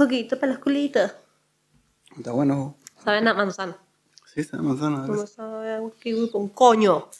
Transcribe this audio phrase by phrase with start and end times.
[0.00, 1.14] Juguito para las culitas.
[2.16, 2.74] Está bueno.
[3.04, 3.76] Saben a manzana.
[4.32, 5.06] Sí, está manzana.
[5.06, 7.06] No sabe a un kiwi con coño.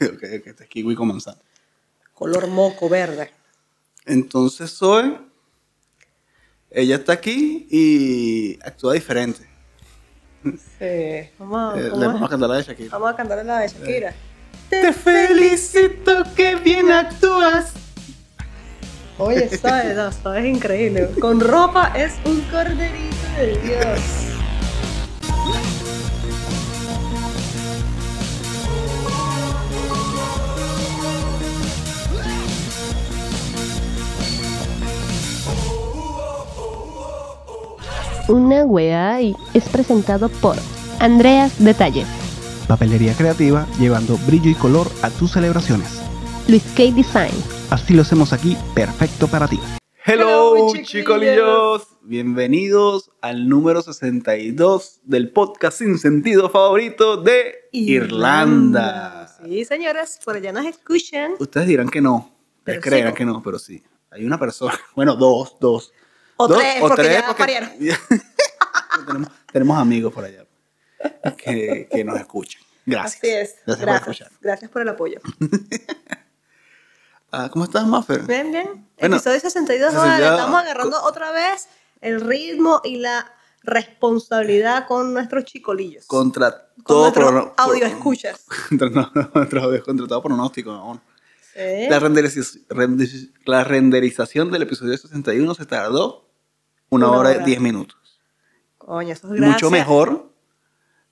[0.00, 1.36] Ok, ok, este es kiwi con manzana.
[2.14, 3.30] Color moco verde.
[4.06, 5.18] Entonces hoy,
[6.70, 9.40] ella está aquí y actúa diferente.
[10.44, 11.30] Sí.
[11.38, 12.12] Vamos, Eh, ¿cómo le es?
[12.12, 12.88] vamos a cantar la de Shakira.
[12.92, 14.14] Vamos a cantar la de Shakira.
[14.70, 17.74] Te felicito que bien actúas.
[19.18, 21.08] Oye, sabes, no, sabes increíble.
[21.20, 24.00] Con ropa es un corderito de Dios.
[38.28, 40.56] Una wea ahí es presentado por
[41.00, 42.06] Andreas Detalles,
[42.68, 45.88] Papelería creativa llevando brillo y color a tus celebraciones.
[46.46, 47.32] Luis K Design,
[47.70, 49.60] Así lo hacemos aquí, perfecto para ti.
[50.06, 51.86] Hello, chicolillos.
[52.00, 59.28] Bienvenidos al número 62 del podcast sin sentido favorito de Irlanda.
[59.44, 61.32] Sí, señores, por allá nos escuchan.
[61.38, 62.34] Ustedes dirán que no.
[62.60, 63.82] Ustedes sí, creerán que no, pero sí.
[64.10, 65.92] Hay una persona, bueno, dos, dos.
[66.38, 67.68] O Dos tres, porque ya parieron.
[69.06, 70.46] tenemos, tenemos amigos por allá
[71.36, 72.62] que, que nos escuchan.
[72.86, 73.16] Gracias.
[73.16, 73.56] Así es.
[73.66, 74.00] Gracias, por Gracias.
[74.00, 74.32] escuchar.
[74.40, 75.20] Gracias por el apoyo.
[77.30, 78.22] Ah, ¿Cómo estás, Maffer?
[78.22, 78.88] Bien, bien.
[78.98, 81.68] Bueno, Episodio 62, 62, vale, estamos agarrando otra vez
[82.00, 83.30] el ritmo y la
[83.62, 86.06] responsabilidad con nuestros chicolillos.
[86.06, 88.44] Contra con todo nuestros prono- audio escuchas.
[88.68, 90.70] Contra, no, nuestro audio- contra todo pronóstico.
[90.72, 91.00] amor.
[91.54, 91.86] Sí.
[91.90, 96.28] La, renderiz- rendi- la renderización del episodio 61 se tardó
[96.88, 97.44] una, Una hora y hora.
[97.44, 97.96] 10 minutos.
[98.78, 99.54] Coño, eso es gracias.
[99.62, 100.27] Mucho mejor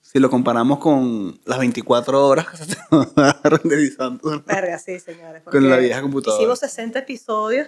[0.09, 4.41] si lo comparamos con las 24 horas que se estaba renderizando.
[4.45, 5.43] Verga, sí, señores.
[5.43, 6.41] Con la vieja computadora.
[6.41, 7.67] Hicimos 60 episodios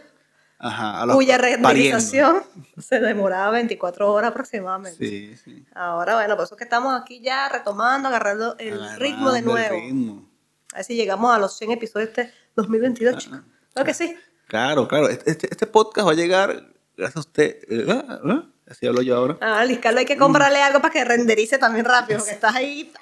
[0.58, 1.68] Ajá, a los cuya pariendo.
[1.70, 2.44] renderización
[2.78, 4.98] se demoraba 24 horas aproximadamente.
[5.06, 5.66] Sí, sí.
[5.74, 9.46] Ahora, bueno, por eso que estamos aquí ya retomando, agarrando el Agarrando ritmo de el
[9.46, 9.76] nuevo.
[9.76, 10.30] ritmo.
[10.74, 13.40] A ver si llegamos a los 100 episodios este 2022, chicos.
[13.74, 14.16] Claro que sí.
[14.48, 15.10] Claro, claro.
[15.10, 17.58] Este, este- este podcast va a llegar gracias a usted.
[17.70, 19.38] Eh, ah, ah, Así hablo yo ahora.
[19.42, 22.94] Ah, Luis Carlos, hay que comprarle algo para que renderice también rápido, porque estás ahí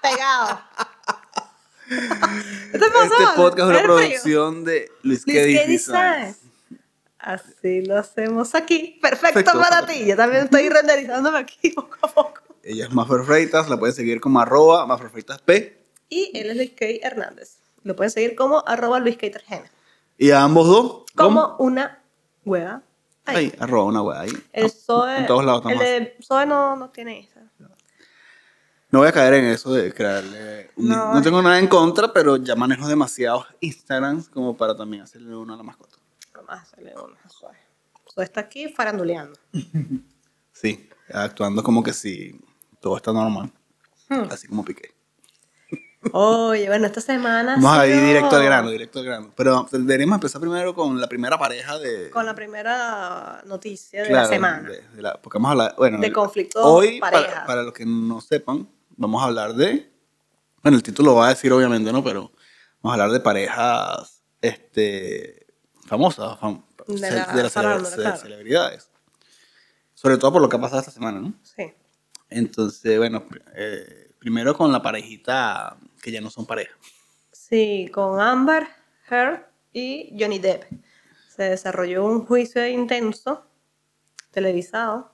[0.00, 0.60] pegado.
[2.72, 3.04] ¿Qué te pasó?
[3.04, 6.34] Este podcast es una producción de Luis Luis K.
[7.18, 8.98] Así lo hacemos aquí.
[9.00, 9.58] Perfecto, Perfecto.
[9.58, 10.04] para ti.
[10.06, 12.42] Yo también estoy renderizándome aquí poco a poco.
[12.62, 15.84] Ella es Maffer Freitas, la pueden seguir como arroba Maffer Freitas P.
[16.08, 16.86] Y él es Luis K.
[17.02, 17.58] Hernández.
[17.82, 19.30] Lo pueden seguir como arroba Luis K.
[19.30, 19.70] Tergena.
[20.16, 22.02] Y a ambos dos, Como una
[22.44, 22.82] hueá.
[23.26, 23.52] Ahí.
[23.58, 24.30] Arroba una wea ahí.
[24.52, 25.18] El Zoe.
[25.18, 27.40] En todos lados El de Zoe no, no tiene esa.
[28.90, 30.70] No voy a caer en eso de crearle.
[30.76, 31.14] un- No.
[31.14, 35.54] No, tengo nada en contra, pero ya manejo demasiados Instagrams como para también hacerle uno
[35.54, 35.96] a la mascota.
[36.34, 37.56] Vamos a hacerle una a Zoe.
[38.12, 39.38] Zoe está aquí faranduleando.
[40.56, 42.40] Sí, actuando como que si
[42.80, 43.50] todo está normal.
[44.08, 44.28] Hmm.
[44.30, 44.93] Así como Piqué.
[46.12, 47.54] Oye, bueno, esta semana.
[47.56, 49.32] Vamos a ir directo al grano, directo al grano.
[49.36, 52.10] Pero deberíamos empezar primero con la primera pareja de.
[52.10, 54.68] Con la primera noticia de claro, la semana.
[54.68, 55.74] de- de la- porque vamos a hablar.
[55.78, 57.26] Bueno, De conflictos Hoy, pareja.
[57.26, 59.90] para, para los que no sepan, vamos a hablar de.
[60.62, 62.02] Bueno, el título va a decir obviamente, ¿no?
[62.04, 62.32] Pero
[62.82, 65.46] vamos a hablar de parejas este,
[65.86, 68.16] famosas, fam- De ce- la de las ce- claro.
[68.18, 68.90] celebridades.
[69.94, 71.32] Sobre todo por lo que ha pasado esta semana, ¿no?
[71.42, 71.72] Sí.
[72.28, 76.74] Entonces, bueno, eh, primero con la parejita que ya no son pareja.
[77.30, 78.66] Sí, con Amber
[79.10, 80.64] Heard y Johnny Depp.
[81.28, 83.44] Se desarrolló un juicio intenso,
[84.30, 85.12] televisado,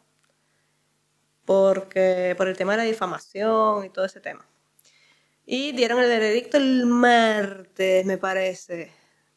[1.45, 4.47] porque, por el tema de la difamación y todo ese tema.
[5.45, 8.93] Y dieron el veredicto el martes, me parece.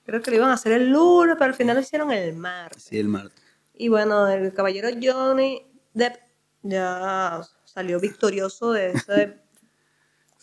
[0.05, 2.83] Creo que lo iban a hacer el lunes, pero al final lo hicieron el martes.
[2.83, 3.41] Sí, el martes.
[3.73, 5.65] Y bueno, el caballero Johnny
[5.95, 6.17] Depp
[6.61, 9.42] ya salió victorioso de ese,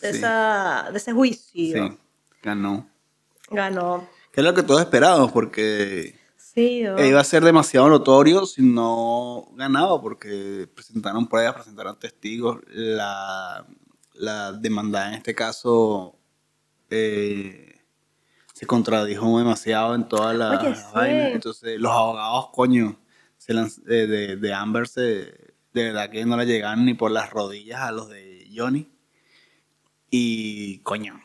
[0.01, 0.17] de Sí.
[0.17, 1.87] esa, de ese juicio.
[1.89, 1.97] Sí,
[2.41, 2.87] ganó.
[3.49, 4.07] Ganó.
[4.31, 7.03] Que es lo que todos esperábamos, porque Sí, ¿no?
[7.05, 12.59] iba a ser demasiado notorio si no ganaba, porque presentaron pruebas, presentaron testigos.
[12.67, 13.65] La,
[14.13, 16.15] la demandada en este caso
[16.89, 17.79] eh,
[18.53, 20.81] se contradijo demasiado en toda la Oye, sí.
[20.93, 21.29] vaina.
[21.29, 22.99] Entonces, los abogados, coño,
[23.37, 25.01] se lanz- eh, de, de Amber, se,
[25.73, 28.89] de verdad que no le llegaban ni por las rodillas a los de Johnny.
[30.11, 31.19] Y, coño,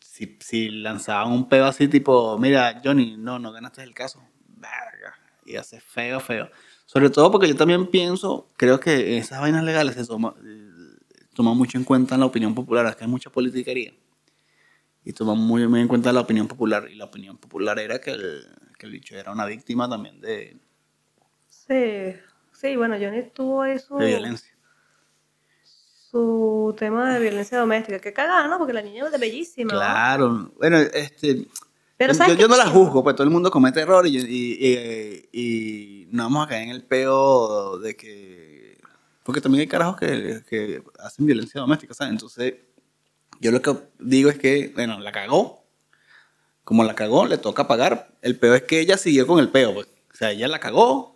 [0.00, 4.22] si, si lanzaban un pedo así, tipo, mira, Johnny, no, no ganaste el caso.
[4.48, 5.14] Verga.
[5.46, 6.50] Y hace feo, feo.
[6.84, 10.98] Sobre todo porque yo también pienso, creo que esas vainas legales se toma, eh,
[11.32, 12.84] toma mucho en cuenta la opinión popular.
[12.86, 13.94] Es que hay mucha politiquería.
[15.04, 16.88] Y toma muy, muy en cuenta la opinión popular.
[16.90, 18.46] Y la opinión popular era que el,
[18.76, 20.58] que el bicho era una víctima también de
[21.48, 22.16] Sí.
[22.52, 24.52] Sí, bueno, Johnny tuvo su, de violencia.
[26.12, 27.98] Su tema de violencia doméstica.
[27.98, 28.58] Qué cagada, ¿no?
[28.58, 29.70] Porque la niña es bellísima.
[29.72, 30.52] Claro.
[30.58, 31.46] Bueno, este.
[31.96, 34.66] Pero yo, ¿sabes yo no la juzgo, pues todo el mundo comete errores y, y,
[34.66, 38.78] y- y no vamos a caer en el peo de que.
[39.24, 42.12] Porque también hay carajos que, que hacen violencia doméstica, ¿sabes?
[42.12, 42.54] Entonces,
[43.40, 45.62] yo lo que digo es que, bueno, la cagó.
[46.64, 48.12] Como la cagó, le toca pagar.
[48.22, 49.86] El peo es que ella siguió con el peo, pues.
[50.12, 51.11] O sea, ella la cagó,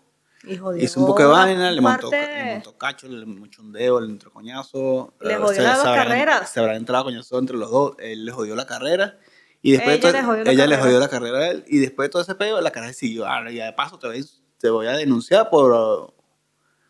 [0.47, 3.73] Y jodió hizo un poco de vaina, le montó, le montó cacho, le montó un
[3.73, 5.13] dedo, le entró coñazo.
[5.21, 6.51] Le eh, jodió se- las se dos habrán- carreras.
[6.51, 7.97] Se habrá entrado coñazo entre los dos.
[7.99, 9.19] Él le jodió la carrera.
[9.63, 10.83] Y después Ella de le todo- jodió la ella le carrera.
[10.85, 11.65] jodió la carrera a él.
[11.67, 13.27] Y después de todo ese peo, la carrera siguió.
[13.27, 14.25] Ah, y de paso te voy,
[14.59, 16.15] te voy a denunciar por,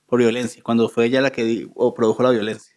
[0.06, 0.62] por violencia.
[0.62, 2.74] Cuando fue ella la que o produjo la violencia.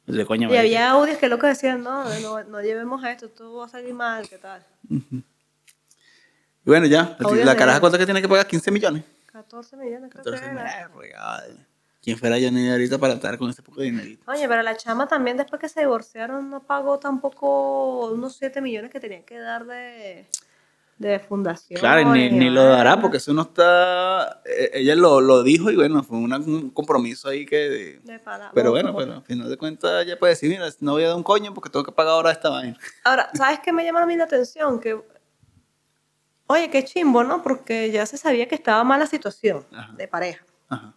[0.00, 3.30] Entonces, coño, Y había audios que lo que decían, no, no, no llevemos a esto,
[3.30, 4.66] todo va a salir mal, ¿qué tal?
[4.90, 5.22] Y
[6.66, 7.16] bueno, ya.
[7.44, 7.80] La caraja.
[7.80, 8.46] ¿cuánto que tiene que pagar?
[8.46, 9.04] 15 millones.
[9.54, 10.88] 14 millones creo 14 que era.
[10.90, 11.66] millones.
[12.02, 14.30] ¿Quién fuera Johnny ahorita para estar con ese poco de dinerito?
[14.30, 18.90] Oye, pero la chama también después que se divorciaron no pagó tampoco unos 7 millones
[18.90, 20.26] que tenía que dar de,
[20.98, 21.80] de fundación.
[21.80, 24.42] Claro, y ni, ni lo dará porque eso no está.
[24.44, 28.00] eh, Ella lo, lo dijo y bueno, fue una- un compromiso ahí que.
[28.52, 31.16] Pero bueno, pero al final de cuentas ella puede decir: Mira, no voy a dar
[31.16, 32.76] un coño porque tengo que pagar ahora esta vaina.
[33.04, 34.78] Ahora, ¿sabes qué me llama a mí la atención?
[34.78, 35.00] Que,
[36.46, 37.42] oye, qué chimbo, ¿no?
[37.42, 39.92] Porque ya se sabía que estaba mala situación Ajá.
[39.96, 40.44] de pareja.
[40.68, 40.94] Ajá.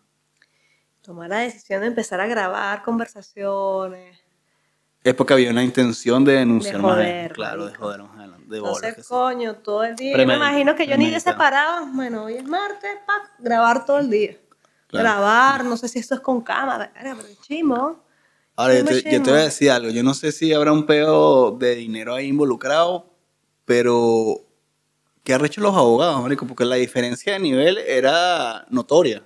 [1.01, 4.19] Tomar la decisión de empezar a grabar conversaciones.
[5.03, 7.31] Es porque había una intención de denunciar De más.
[7.33, 8.45] claro, de joder más adelante.
[8.49, 10.17] De bolas, Entonces, coño, todo el día.
[10.17, 11.85] Yo me imagino que yo ni de separado.
[11.94, 14.38] Bueno, hoy es martes, pa, grabar todo el día.
[14.88, 15.03] Claro.
[15.03, 16.91] Grabar, no sé si esto es con cámara.
[17.01, 18.03] Pero chimbo.
[18.57, 19.89] Ahora, yo te, yo te voy a decir algo.
[19.91, 23.13] Yo no sé si habrá un peo de dinero ahí involucrado,
[23.63, 24.41] pero.
[25.27, 26.47] ¿Qué han hecho los abogados, marico?
[26.47, 29.21] Porque la diferencia de nivel era notoria.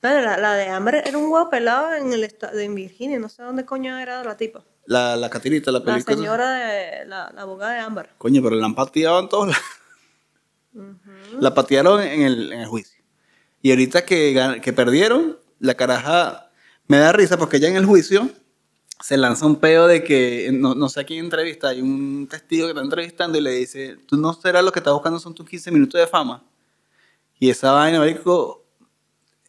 [0.00, 3.18] Bueno, la, la de Amber era un huevo pelado en el estado de Virginia.
[3.18, 4.64] No sé dónde coño era la tipa.
[4.86, 6.16] La, la catirita, la La película.
[6.16, 8.08] señora de la, la abogada de Amber.
[8.16, 9.62] Coño, pero la han pateado en todos lados.
[11.40, 13.04] La patearon en el, en el juicio.
[13.60, 16.50] Y ahorita que, que perdieron, la caraja
[16.86, 18.30] me da risa porque ya en el juicio
[19.04, 22.64] se lanza un peo de que, no, no sé a quién entrevista, hay un testigo
[22.66, 25.46] que está entrevistando y le dice, tú no serás lo que estás buscando son tus
[25.46, 26.42] 15 minutos de fama.
[27.38, 28.64] Y esa vaina, marico,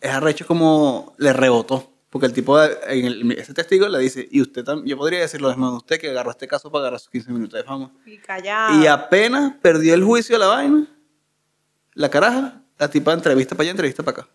[0.02, 1.90] es arrecho como le rebotó.
[2.10, 5.40] Porque el tipo, en el- ese testigo le dice, y usted también, yo podría decir
[5.40, 7.94] lo mismo de usted que agarró este caso para agarrar sus 15 minutos de fama.
[8.06, 8.84] Y callada.
[8.84, 10.86] Y apenas perdió el juicio la vaina,
[11.94, 14.30] la caraja, la tipa entrevista para allá, entrevista para acá.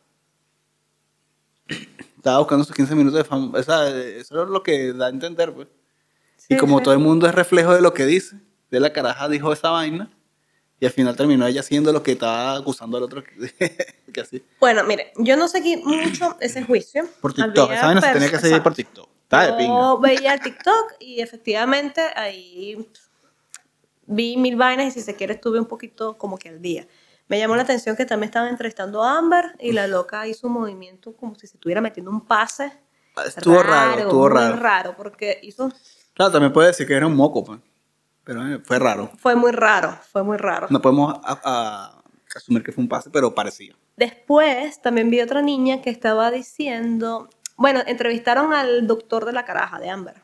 [2.21, 3.59] Estaba buscando sus 15 minutos de fama.
[3.59, 5.69] O sea, eso es lo que da a entender, pues.
[6.49, 6.85] y Sí, como sí.
[6.85, 8.37] todo el mundo es reflejo de lo que dice,
[8.71, 10.11] de la caraja dijo esa vaina,
[10.79, 14.43] y al final terminó ella haciendo lo que estaba acusando al otro que, así.
[14.61, 17.05] Bueno, mire, yo no seguí mucho ese juicio.
[17.23, 18.75] Por TikTok, Había esa vaina se tenía que seguir por.
[18.75, 19.09] TikTok.
[19.23, 19.97] Está de Yo pinga.
[19.97, 22.87] veía el TikTok y efectivamente ahí
[24.07, 26.87] vi mil vainas y si se quiere estuve un poquito como que al día.
[27.31, 30.55] Me llamó la atención que también estaban entrevistando a Amber y la loca hizo un
[30.55, 32.73] movimiento como si se estuviera metiendo un pase.
[33.25, 34.57] Estuvo raro, estuvo muy raro.
[34.57, 35.71] raro porque hizo,
[36.13, 37.61] Claro, también puede decir que era un moco, pues.
[38.25, 39.11] Pero eh, fue raro.
[39.17, 40.67] fue muy raro, fue muy raro.
[40.71, 42.03] No podemos a- a-
[42.35, 43.77] asumir que fue un pase, pero parecía.
[43.97, 49.79] Después también vi otra niña que estaba diciendo, bueno, entrevistaron al doctor de la caraja
[49.79, 50.17] de Amber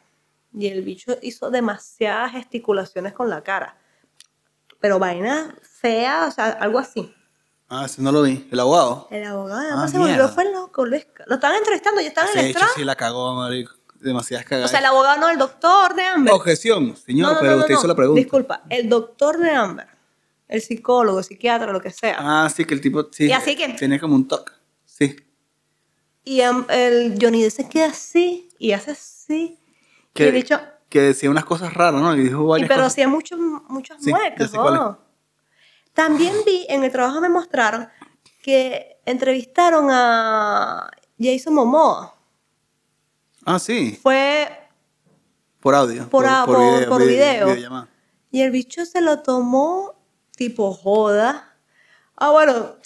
[0.52, 3.76] y el bicho hizo demasiadas gesticulaciones con la cara,
[4.80, 7.12] pero vaina fea, o sea, algo así.
[7.68, 8.48] Ah, ese no lo vi.
[8.52, 9.08] El abogado.
[9.10, 11.06] El abogado de Ah, se volvió, fue loco, Luis.
[11.26, 13.72] Lo estaban entrevistando, ya estaban en el hecho sí la cagó, marico.
[14.00, 14.68] Demasiadas cagadas.
[14.68, 16.32] O sea, el abogado no, el doctor de Amber.
[16.34, 18.20] Objeción, señor, No, no, pero no, no, usted hizo la pregunta.
[18.20, 19.88] Disculpa, el doctor de Amber,
[20.48, 22.16] el psicólogo, el psiquiatra, lo que sea.
[22.20, 23.70] Ah, sí, que el tipo sí, ¿Y así que?
[23.70, 24.52] tiene como un toque.
[24.84, 25.16] Sí.
[26.24, 29.58] Y am- el Johnny se queda así y hace así.
[29.58, 32.14] Y Que, el bicho, que decía unas cosas raras, ¿no?
[32.14, 32.92] Y dijo Y varias pero cosas.
[32.92, 34.52] hacía muchos, muchas Sí, muecas.
[34.52, 34.98] ¿no?
[35.96, 37.88] También vi, en el trabajo me mostraron
[38.42, 42.14] que entrevistaron a Jason Momoa.
[43.46, 44.68] Ah, sí, Fue,
[45.60, 46.08] por audio.
[46.10, 47.46] Por a- por- por video.
[47.46, 47.88] videollamada.
[48.30, 49.94] y el bicho se lo tomó
[50.36, 51.54] tipo joda.
[52.16, 52.76] Ah, bueno,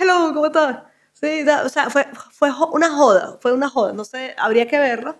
[0.00, 0.78] hello, ¿cómo estás?
[1.12, 3.92] Sí, da- o sea, fue, fue jo- una joda, fue una joda.
[3.92, 5.16] No sé, habría que verlo.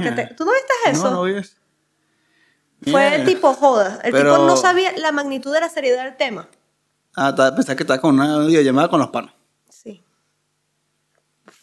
[0.00, 1.04] que te- ¿Tú no viste eso?
[1.04, 1.56] No, no vi eso.
[2.82, 3.24] fue Mierda.
[3.24, 3.98] tipo joda.
[4.04, 6.48] El Pero- tipo no sabía la magnitud de la seriedad del tema.
[7.16, 9.32] Ah, pensaba que estaba con una videollamada con los panos.
[9.68, 10.02] Sí.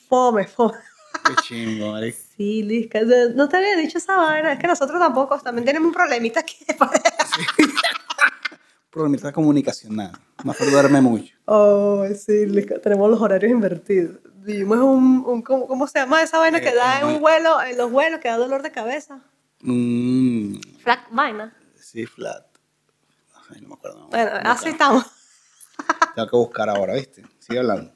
[0.07, 0.77] Fome, fome.
[1.25, 2.17] Qué chingo, marico.
[2.37, 4.53] Sí, que no- no te había dicho esa vaina.
[4.53, 6.57] Es que nosotros tampoco, también tenemos un problemita aquí.
[8.89, 10.11] problemita comunicacional.
[10.43, 11.33] Me hace duerme mucho.
[11.45, 14.17] Oh, sí, Lica, tenemos los horarios invertidos.
[14.43, 17.21] Vivimos un, un ¿cómo, cómo se llama esa vaina que Eh, da en eh, un
[17.21, 19.19] vuelo, en los vuelos, que da dolor de cabeza?
[19.61, 21.55] Mm, Flat vaina.
[21.75, 22.45] sí, flat.
[23.53, 24.07] Ay, no me acuerdo.
[24.07, 24.51] Bueno, Busca.
[24.51, 25.05] así estamos.
[26.15, 27.23] Tengo que buscar ahora, ¿viste?
[27.39, 27.93] Sigue hablando.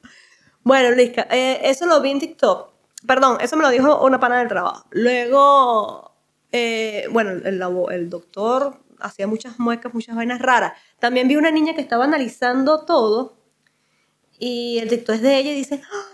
[0.62, 2.72] Bueno, Lisca, eh, eso lo vi en TikTok.
[3.06, 4.84] Perdón, eso me lo dijo una pana del trabajo.
[4.90, 6.12] Luego,
[6.50, 10.72] eh, bueno, el, doctor hacía muchas muecas, muchas vainas raras.
[10.98, 13.36] También vi una niña que estaba analizando todo
[14.38, 16.06] y el TikTok es de ella y dice, "Ah,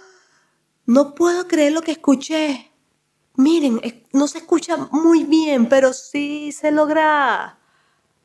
[0.84, 2.72] no puedo creer lo que escuché.
[3.36, 3.80] Miren,
[4.12, 7.58] no se escucha muy bien, pero sí se logra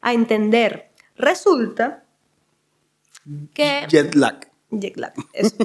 [0.02, 0.92] a entender.
[1.16, 2.04] Resulta
[3.54, 3.86] que...
[3.90, 4.48] Jet lag.
[4.70, 5.56] Jet lag, eso.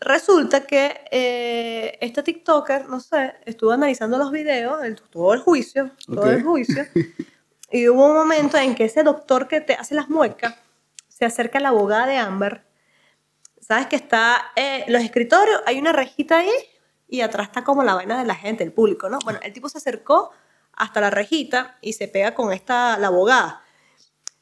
[0.00, 5.90] Resulta que eh, este TikToker, no sé, estuvo analizando los videos, el, todo el juicio,
[6.06, 6.86] todo el juicio,
[7.70, 10.54] y hubo un momento en que ese doctor que te hace las muecas
[11.08, 12.64] se acerca a la abogada de Amber.
[13.60, 16.50] Sabes que está eh, los escritorios, hay una rejita ahí
[17.08, 19.18] y atrás está como la vaina de la gente, el público, ¿no?
[19.24, 20.30] Bueno, el tipo se acercó
[20.72, 23.63] hasta la rejita y se pega con esta, la abogada.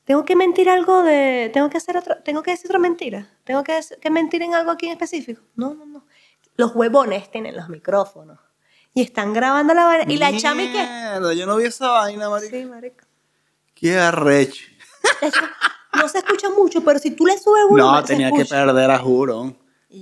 [0.05, 1.51] Tengo que mentir algo de.
[1.53, 2.23] Tengo que hacer otra.
[2.23, 3.29] Tengo que decir otra mentira.
[3.45, 5.43] Tengo que, que mentir en algo aquí en específico.
[5.55, 6.07] No, no, no.
[6.57, 8.39] Los huevones tienen los micrófonos.
[8.95, 10.13] Y están grabando la vaina.
[10.13, 11.37] Y la chama y qué.
[11.37, 12.57] Yo no vi esa vaina, marico.
[12.57, 13.05] Sí, marico.
[13.75, 14.65] Qué arrecho.
[15.95, 17.93] No se escucha mucho, pero si tú le subes uno.
[17.93, 19.57] No, tenía que perder a juro.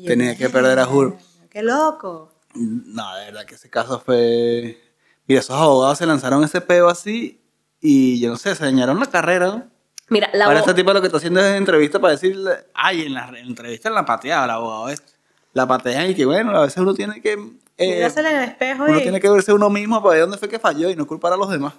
[0.07, 1.17] Tenía que perder a juro.
[1.51, 2.33] Qué loco.
[2.55, 4.81] No, de verdad que ese caso fue.
[5.27, 7.41] Mira, esos abogados se lanzaron ese peo así
[7.81, 9.47] y yo no sé, se dañaron la carrera.
[9.47, 9.70] ¿no?
[10.11, 13.15] Mira, la Ahora este tipo lo que está haciendo es entrevista para decirle, ay, en
[13.15, 15.13] la, en la entrevista la pateaba el abogado este.
[15.53, 17.33] La patean y que bueno, a veces uno tiene que.
[17.79, 19.03] eh, Mírasela en el espejo uno y.
[19.03, 21.37] tiene que verse uno mismo para ver dónde fue que falló y no culpar a
[21.37, 21.75] los demás.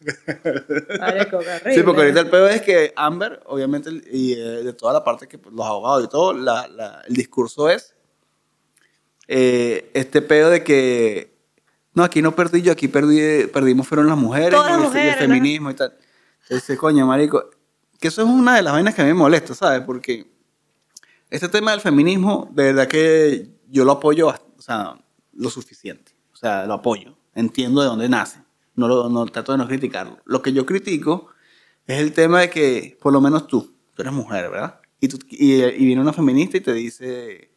[1.74, 5.26] Sí, porque ahorita el peo es que Amber, obviamente, y eh, de toda la parte
[5.26, 7.94] que pues, los abogados y todo, la- la- el discurso es
[9.26, 11.34] eh, este peo de que
[11.94, 14.58] no, aquí no perdí yo, aquí perdí, perdimos fueron las mujeres,
[14.94, 15.94] y, el feminismo y tal.
[16.44, 17.50] Entonces, coño, marico,
[17.98, 19.82] que eso es una de las vainas que a mí me molesta, ¿sabes?
[19.82, 20.30] Porque
[21.30, 24.98] este tema del feminismo, de verdad que yo lo apoyo, o sea,
[25.32, 26.12] lo suficiente.
[26.32, 27.16] O sea, lo apoyo.
[27.34, 28.42] Entiendo de dónde nace.
[28.74, 30.18] No, lo, trato de no criticarlo.
[30.24, 31.28] Lo que yo critico
[31.86, 34.80] es el tema de que, por lo menos tú, tú eres mujer, ¿verdad?
[35.00, 37.50] Y, y viene una feminista y te dice,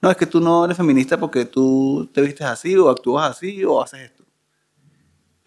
[0.00, 3.64] no, es que tú no eres feminista porque tú te vistes así o actúas así
[3.64, 4.24] o haces esto.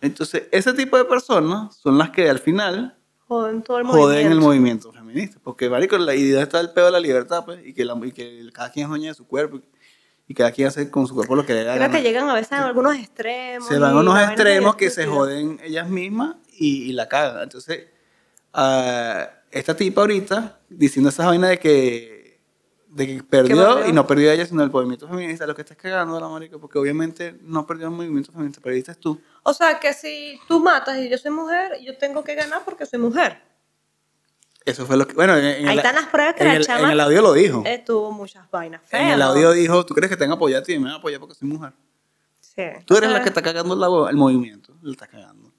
[0.02, 2.99] Entonces, ese tipo de personas son las que al final
[3.30, 4.34] Joden todo el joden movimiento.
[4.34, 5.40] el movimiento feminista.
[5.44, 8.12] Porque, marico, la idea está el pedo de la libertad, pues, y que, la- y
[8.12, 9.62] que cada quien es dueña de su cuerpo
[10.28, 12.34] y, cada quien hace con su cuerpo lo que le da Creo que llegan a
[12.34, 13.68] veces a algunos extremos.
[13.70, 17.44] Se van a unos extremos que se joden ellas mismas y, y la cagan.
[17.44, 17.86] Entonces,
[18.54, 22.19] ah, esta tipa ahorita diciendo esa vaina de que,
[22.92, 26.20] de que perdió y no perdió ella, sino el movimiento feminista, lo que estás cagando
[26.20, 29.22] la marica, porque obviamente no perdió el movimiento feminista, perdiste tú.
[29.44, 32.86] O sea, que si tú matas y yo soy mujer, yo tengo que ganar porque
[32.86, 33.42] soy mujer.
[34.66, 35.14] Eso fue lo que.
[35.14, 37.00] Bueno, en, en Ahí el, están las pruebas que en la el, chama- en el
[37.00, 37.64] audio lo dijo.
[37.66, 39.04] Eh, tuvo muchas vainas feas.
[39.04, 40.78] en el audio dijo: ¿Tú crees que te van a apoyar a ti?
[40.78, 41.74] Me van a apoyar porque soy mujer.
[42.40, 42.64] Sí.
[42.86, 44.74] Tú eres la que está cagando la- el movimiento.
[44.82, 45.52] Le está cagando.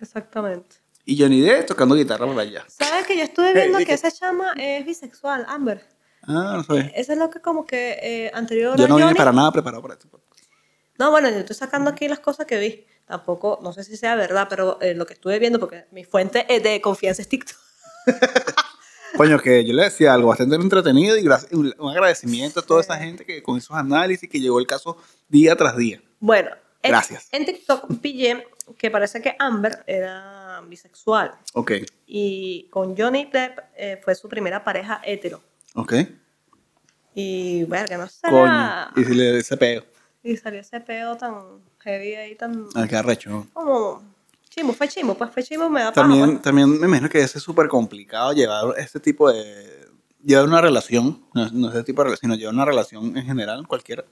[0.00, 0.76] Exactamente.
[1.04, 2.64] Y Johnny Depp tocando guitarra por allá.
[2.66, 3.94] ¿Sabes que yo estuve viendo ¿y que qué?
[3.94, 5.84] esa chama es bisexual, Amber?
[6.26, 6.92] Ah, no sé.
[6.96, 9.82] Eso es lo que como que eh, anterior Yo no vine Johnny- para nada preparado
[9.82, 10.08] para esto.
[10.98, 12.86] No, bueno, yo estoy sacando aquí las cosas que vi.
[13.06, 16.46] Tampoco, no sé si sea verdad, pero eh, lo que estuve viendo, porque mi fuente
[16.48, 17.56] eh, de confianza es TikTok.
[19.16, 23.24] Coño, que yo le decía algo bastante entretenido y un agradecimiento a toda esa gente
[23.24, 24.96] que con esos análisis que llegó el caso
[25.28, 26.02] día tras día.
[26.18, 26.50] Bueno,
[26.82, 27.28] en, Gracias.
[27.30, 31.72] en TikTok pillé que parece que Amber era bisexual Ok,
[32.06, 35.40] y con Johnny Depp eh, fue su primera pareja hetero.
[35.74, 35.92] Ok.
[37.14, 38.28] Y bueno, que no sé.
[38.28, 38.88] Coño.
[38.96, 39.84] Y si le ese peo.
[40.22, 41.34] Y salió ese peo tan
[41.78, 42.66] heavy ahí, tan.
[42.74, 43.46] Al que arrecho.
[43.52, 44.14] Como.
[44.50, 46.42] Chimbo, fue chimbo, pues fue chimbo, me da paja, También, pues.
[46.42, 49.88] también me imagino que es súper complicado llevar este tipo de.
[50.24, 53.66] Llevar una relación, no, no ese tipo de relación, sino llevar una relación en general,
[53.66, 54.04] cualquiera,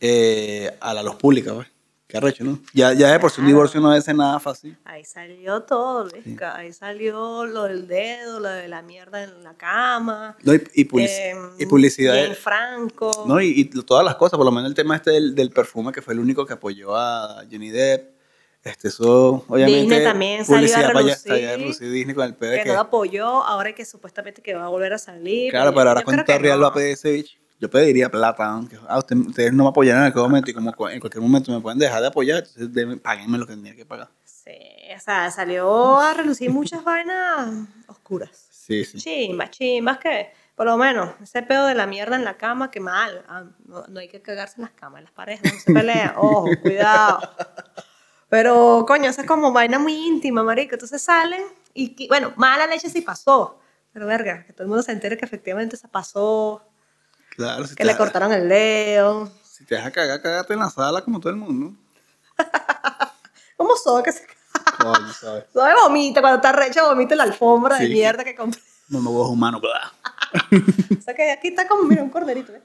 [0.00, 1.68] eh, a la luz pública, pues.
[2.08, 2.58] Qué arrecho, ¿no?
[2.72, 4.74] Ya, ya de por sí un divorcio no ser nada fácil.
[4.84, 6.56] Ahí salió todo, Luisca.
[6.56, 10.34] Ahí salió lo del dedo, lo de la mierda en la cama.
[10.42, 12.14] No, y, y publici- em, y publicidad.
[12.14, 13.24] Bien Franco.
[13.28, 15.92] No, y, y todas las cosas, por lo menos el tema este del, del perfume,
[15.92, 18.16] que fue el único que apoyó a Johnny Depp.
[18.64, 19.80] Este, eso, obviamente.
[19.82, 22.72] Disney también salió a allá, relucir, relucir Disney con el de que que.
[22.72, 25.50] no apoyó, ahora que supuestamente que va a volver a salir.
[25.50, 26.24] claro, pero ahora con no.
[26.62, 27.38] va a pedir ese bicho.
[27.60, 30.68] Yo pediría plata, aunque ah, usted- ustedes no me apoyaron en aquel momento y como
[30.90, 33.84] en cualquier momento me pueden dejar de apoyar, entonces denme- páguenme lo que tenía que
[33.84, 34.08] pagar.
[34.24, 34.52] Sí,
[34.96, 38.30] o sea, salió a relucir muchas vainas oscuras.
[38.50, 38.98] Sí, sí.
[38.98, 42.80] Chimbas, chimbas que, por lo menos, ese pedo de la mierda en la cama, que
[42.80, 43.24] mal.
[43.28, 46.12] Ah, no, no hay que cagarse en las camas, en las parejas, no se pelean.
[46.16, 47.20] Ojo, cuidado.
[48.28, 50.74] Pero, coño, esa es como vaina muy íntima, marico.
[50.74, 51.42] Entonces salen
[51.74, 53.58] y, bueno, mala leche sí pasó.
[53.92, 56.62] Pero, verga, que todo el mundo se entere que efectivamente se pasó,
[57.38, 59.30] Claro, si que le cortaron el dedo.
[59.44, 61.72] si te dejas cagar, cagate en la sala como todo el mundo.
[63.56, 64.02] ¿Cómo soy?
[64.02, 64.26] Que se...
[64.76, 65.44] Coño, ¿sabes?
[65.52, 68.60] Soy vomita, cuando está recha vomita en la alfombra de mierda que compré.
[68.88, 69.92] No huevos humanos, bla.
[70.98, 72.62] O sea que aquí está como, mira, un corderito, ¿eh?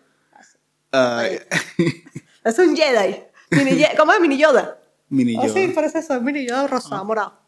[0.92, 1.38] Así.
[2.44, 3.24] Es un Jedi.
[3.52, 4.80] Mini ¿Cómo es Mini Yoda?
[5.10, 5.54] mini Ah, yo.
[5.54, 7.40] sí, parece eso, es Mini Yoda rosado, morado.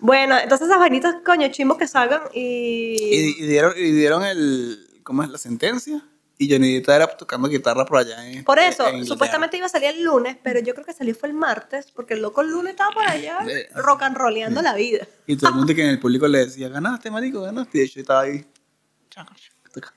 [0.00, 2.96] bueno, entonces esas vainitas, coño, chimbos que salgan y...
[3.00, 4.87] Y, y dieron, y dieron el.
[5.08, 6.04] ¿Cómo es la sentencia?
[6.36, 8.44] Y Johnny Depp era tocando guitarra por allá en.
[8.44, 11.30] Por eso, en supuestamente iba a salir el lunes, pero yo creo que salió fue
[11.30, 13.74] el martes, porque el loco el lunes estaba por allá Sí.
[13.74, 15.06] rock and rolleando la vida.
[15.26, 17.78] Y todo el mundo que en el público le decía, ganaste, marico, ganaste.
[17.78, 18.44] Y de hecho estaba ahí.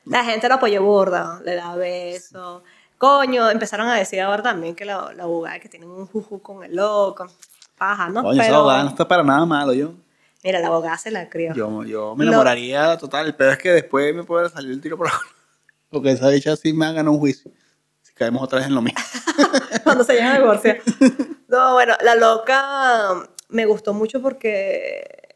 [0.05, 2.63] La gente lo apoyó burda, le da besos.
[2.97, 6.63] Coño, empezaron a decir ahora también que la, la abogada que tienen un juju con
[6.63, 7.27] el loco.
[7.77, 8.23] Paja, ¿no?
[8.23, 9.93] Coño, esa Pero, abogada no está para nada malo, yo.
[10.43, 11.53] Mira, la abogada se la crió.
[11.53, 13.35] Yo, yo me Lo- enamoraría total.
[13.35, 15.25] Pero es que después me puede salir el tiro por abajo.
[15.89, 17.51] Porque esa dicha sí me ha ganado un juicio.
[18.01, 18.99] Si caemos otra vez en lo mismo.
[19.83, 20.79] cuando se llegan a divorciar.
[21.47, 25.27] No, bueno, la loca me gustó mucho porque.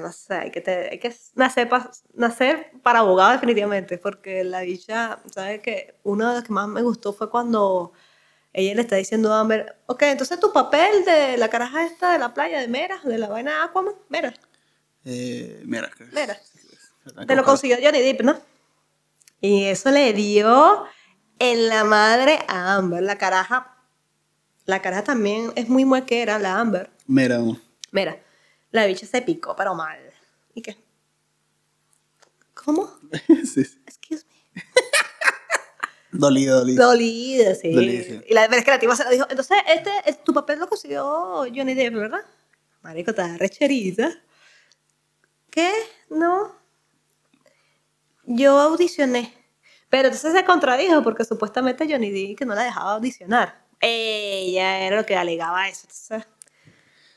[0.00, 4.62] No sé, hay que, te- hay que nacer, pa- nacer para abogado definitivamente, porque la
[4.62, 5.98] bicha, ¿sabes qué?
[6.04, 7.92] Una de las que más me gustó fue cuando
[8.52, 12.18] ella le está diciendo a Amber, ok, entonces tu papel de la caraja esta de
[12.18, 14.34] la playa de Mera, de la vaina de Aquaman, Mera,
[15.04, 16.38] Eh, que- Mira.
[17.04, 18.38] Tengo te lo consiguió Johnny Depp, ¿no?
[19.40, 20.84] Y eso le dio
[21.38, 23.76] en la madre a Amber, la caraja.
[24.66, 26.90] La caraja también es muy muequera, la Amber.
[27.06, 27.40] Mira.
[27.92, 28.18] Mira,
[28.72, 29.98] la bicha se picó, pero mal.
[30.54, 30.76] ¿Y qué?
[32.52, 32.90] ¿Cómo?
[33.44, 33.80] sí, sí.
[33.86, 34.62] Excuse me.
[36.10, 36.86] Dolido, dolido.
[36.86, 37.68] Dolida, sí.
[37.68, 39.26] Y la verdad es que la tipa se lo dijo.
[39.28, 42.20] Entonces, este, es- tu papel lo consiguió Johnny Depp, ¿verdad?
[42.82, 44.10] Marico, está recherita.
[45.50, 45.70] ¿Qué?
[46.10, 46.54] No.
[48.24, 49.34] Yo audicioné.
[49.90, 53.64] Pero entonces se contradijo porque supuestamente Johnny Depp que no la dejaba audicionar.
[53.80, 55.82] Ella era lo que alegaba eso.
[55.84, 56.28] Entonces,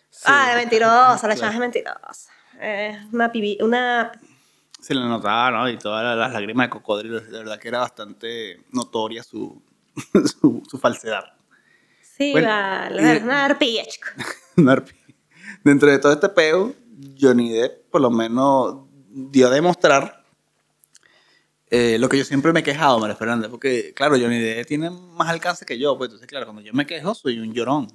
[0.10, 1.40] Sí, ah, mentirosa, la claro.
[1.40, 2.32] chama es mentirosa.
[2.60, 4.12] Es una pibi, una...
[4.82, 5.70] Se le notaba, ¿no?
[5.70, 7.20] Y todas las, lágrimas de cocodrilo.
[7.22, 9.62] De verdad que era bastante notoria su,
[10.42, 11.24] su, su falsedad.
[12.02, 12.50] Sí, Bueno,
[12.90, 14.08] de- una arpilla, chico.
[14.58, 15.00] Una arpía.
[15.64, 16.74] Dentro de todo este peo,
[17.20, 20.22] Johnny Depp por lo menos dio a demostrar
[21.74, 24.90] eh, lo que yo siempre me he quejado, María Fernanda, porque claro, Johnny Depp tiene
[24.90, 27.88] más alcance que yo, pues entonces claro, cuando yo me quejo soy un llorón.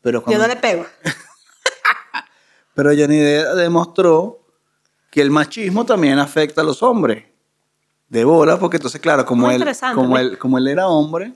[0.00, 0.86] Pero, Yo cuando, no le pego.
[2.74, 4.45] pero Johnny Depp demostró
[5.16, 7.24] que el machismo también afecta a los hombres.
[8.06, 11.32] De bola, porque entonces claro, como Muy él, como él, como él era hombre,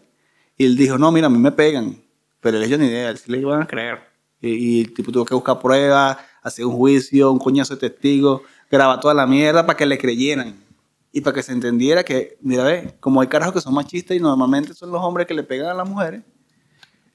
[0.59, 1.97] y él dijo, no, mira, a mí me pegan,
[2.41, 4.01] pero él es Johnny Depp, a él sí le iban a creer.
[4.39, 8.43] Y, y el tipo tuvo que buscar pruebas, hacer un juicio, un coñazo de testigos,
[8.71, 10.63] grabar toda la mierda para que le creyeran.
[11.11, 14.21] Y para que se entendiera que, mira, ve, como hay carajos que son machistas y
[14.21, 16.21] normalmente son los hombres que le pegan a las mujeres,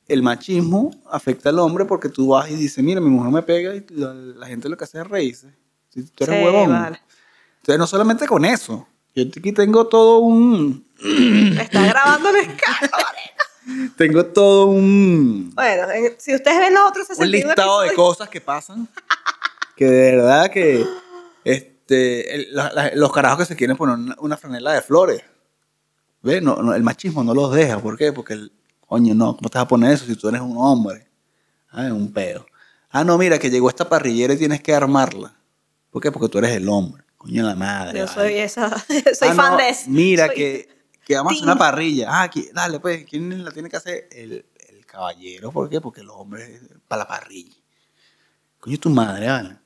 [0.08, 3.75] el machismo afecta al hombre porque tú vas y dices, mira, mi mujer me pega
[3.75, 5.64] y la, la gente lo que hace es reírse.
[6.16, 6.70] Tú eres Sí, huevón.
[6.72, 7.02] vale.
[7.62, 8.88] Entonces, no solamente con eso.
[9.16, 10.86] Yo aquí tengo todo un...
[11.60, 13.04] Está grabando el escándalo.
[13.98, 15.52] Tengo todo un...
[15.56, 18.88] Bueno, en- si ustedes ven los otros un 61 listado de cosas que pasan
[19.76, 20.86] que de verdad que
[21.44, 25.24] este, el- la- la- los carajos que se quieren poner una, una franela de flores.
[26.22, 26.42] ¿Ves?
[26.44, 27.80] No, no, el machismo no los deja.
[27.80, 28.14] ¿Por qué?
[28.14, 28.52] Porque el
[28.88, 31.08] coño, no, ¿cómo te vas a poner eso si tú eres un hombre?
[31.72, 32.46] Ah, es un pedo.
[32.92, 35.35] Ah, no, mira, que llegó esta parrillera y tienes que armarla.
[35.96, 36.12] ¿Por qué?
[36.12, 37.06] Porque tú eres el hombre.
[37.16, 38.00] Coño, la madre.
[38.00, 38.70] Yo soy esa,
[39.18, 39.84] soy Ah, fan no, de eso.
[39.88, 40.70] Mira, Soy- que,
[41.06, 41.52] que vamos a hacer Team.
[41.52, 42.08] una parrilla.
[42.10, 44.10] Ah, aquí, dale, pues, ¿quién la tiene que hacer?
[44.12, 45.54] El, el caballero.
[45.54, 45.80] ¿Por qué?
[45.80, 47.56] Porque los hombres para la parrilla.
[48.60, 49.58] Coño, tu madre, ¿vale?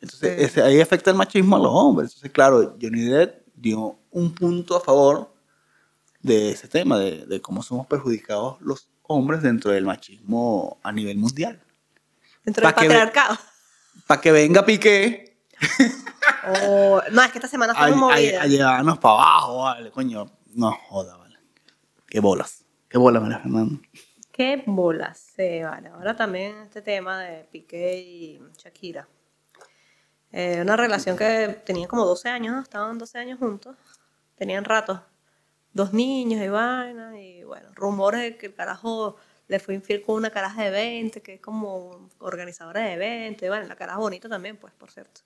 [0.00, 0.44] Entonces, Sí.
[0.46, 2.08] ese- ahí afecta el machismo a los hombres.
[2.08, 5.30] Entonces, claro, Johnny Depp dio un punto a favor
[6.22, 11.18] de ese tema, de, de cómo somos perjudicados los hombres dentro del machismo a nivel
[11.18, 11.62] mundial.
[12.46, 13.36] Dentro del pa' patriarcado.
[14.06, 15.29] Para que venga Piqué
[16.64, 18.42] Oh, no, es que esta semana fue a, muy a- movida.
[18.42, 20.24] a llevarnos para abajo, vale, coño.
[20.54, 21.38] No joda, vale.
[22.06, 22.64] Qué bolas.
[22.88, 23.78] Qué bolas, María Fernanda.
[24.32, 25.88] Qué bolas, vale.
[25.88, 29.06] Ahora también este tema de Piqué y Shakira.
[30.32, 32.62] Eh, una relación que tenían como 12 años, ¿no?
[32.62, 33.76] estaban 12 años juntos.
[34.36, 34.98] Tenían ratos.
[35.74, 37.20] Dos niños y vaina.
[37.20, 41.20] Y bueno, rumores de que el carajo le fue infiel con una caraja de 20,
[41.20, 45.20] que es como organizadora de eventos, y bueno, la caraja bonita también, pues, por cierto.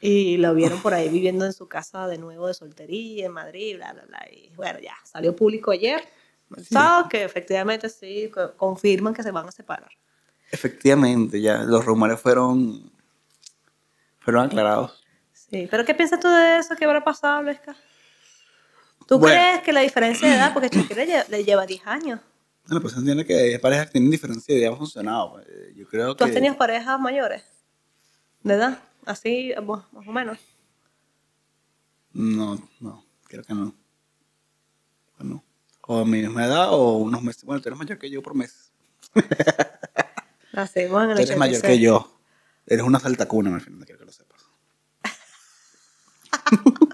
[0.00, 3.76] Y lo vieron por ahí viviendo en su casa de nuevo de soltería en Madrid,
[3.76, 4.26] bla, bla, bla.
[4.30, 6.02] Y bueno, ya, salió público ayer,
[6.56, 9.90] el sábado, que efectivamente sí, co- confirman que se van a separar.
[10.50, 12.90] Efectivamente, ya los rumores fueron,
[14.20, 15.04] fueron aclarados.
[15.32, 16.76] Sí, pero ¿qué piensas tú de eso?
[16.76, 17.74] ¿Qué habrá pasado, Luisca?
[19.06, 19.34] ¿Tú Bueno.
[19.36, 22.20] crees que la diferencia de edad, porque Shakira le lleva 10 años?
[22.66, 25.32] Bueno, pues entiende que hay parejas que tienen diferencia de edad ha funcionado.
[25.32, 26.24] pues, Yo creo ¿Tú que...
[26.24, 27.42] has tenido parejas mayores?
[28.42, 28.78] ¿De edad?
[29.06, 30.38] Así, más más o menos.
[32.12, 33.74] No, no, creo que no.
[35.18, 35.44] Bueno,
[35.86, 37.44] o a mi misma edad o unos meses.
[37.44, 38.72] Bueno, tú eres mayor que yo por meses.
[40.52, 41.62] Nacimos en el Tú eres mayor 86.
[41.62, 42.20] que yo.
[42.66, 44.44] Eres una saltacuna, al final, quiero que lo sepas.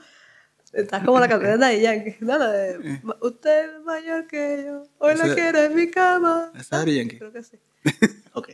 [0.72, 2.16] Estás como la canción de Yankee.
[2.20, 4.82] No, la de, Usted es mayor que yo.
[4.98, 6.50] Hoy Ese- quiero en mi cama.
[6.56, 7.18] ¿Esa es Yankee?
[7.18, 7.58] Creo que sí.
[8.34, 8.48] Ok.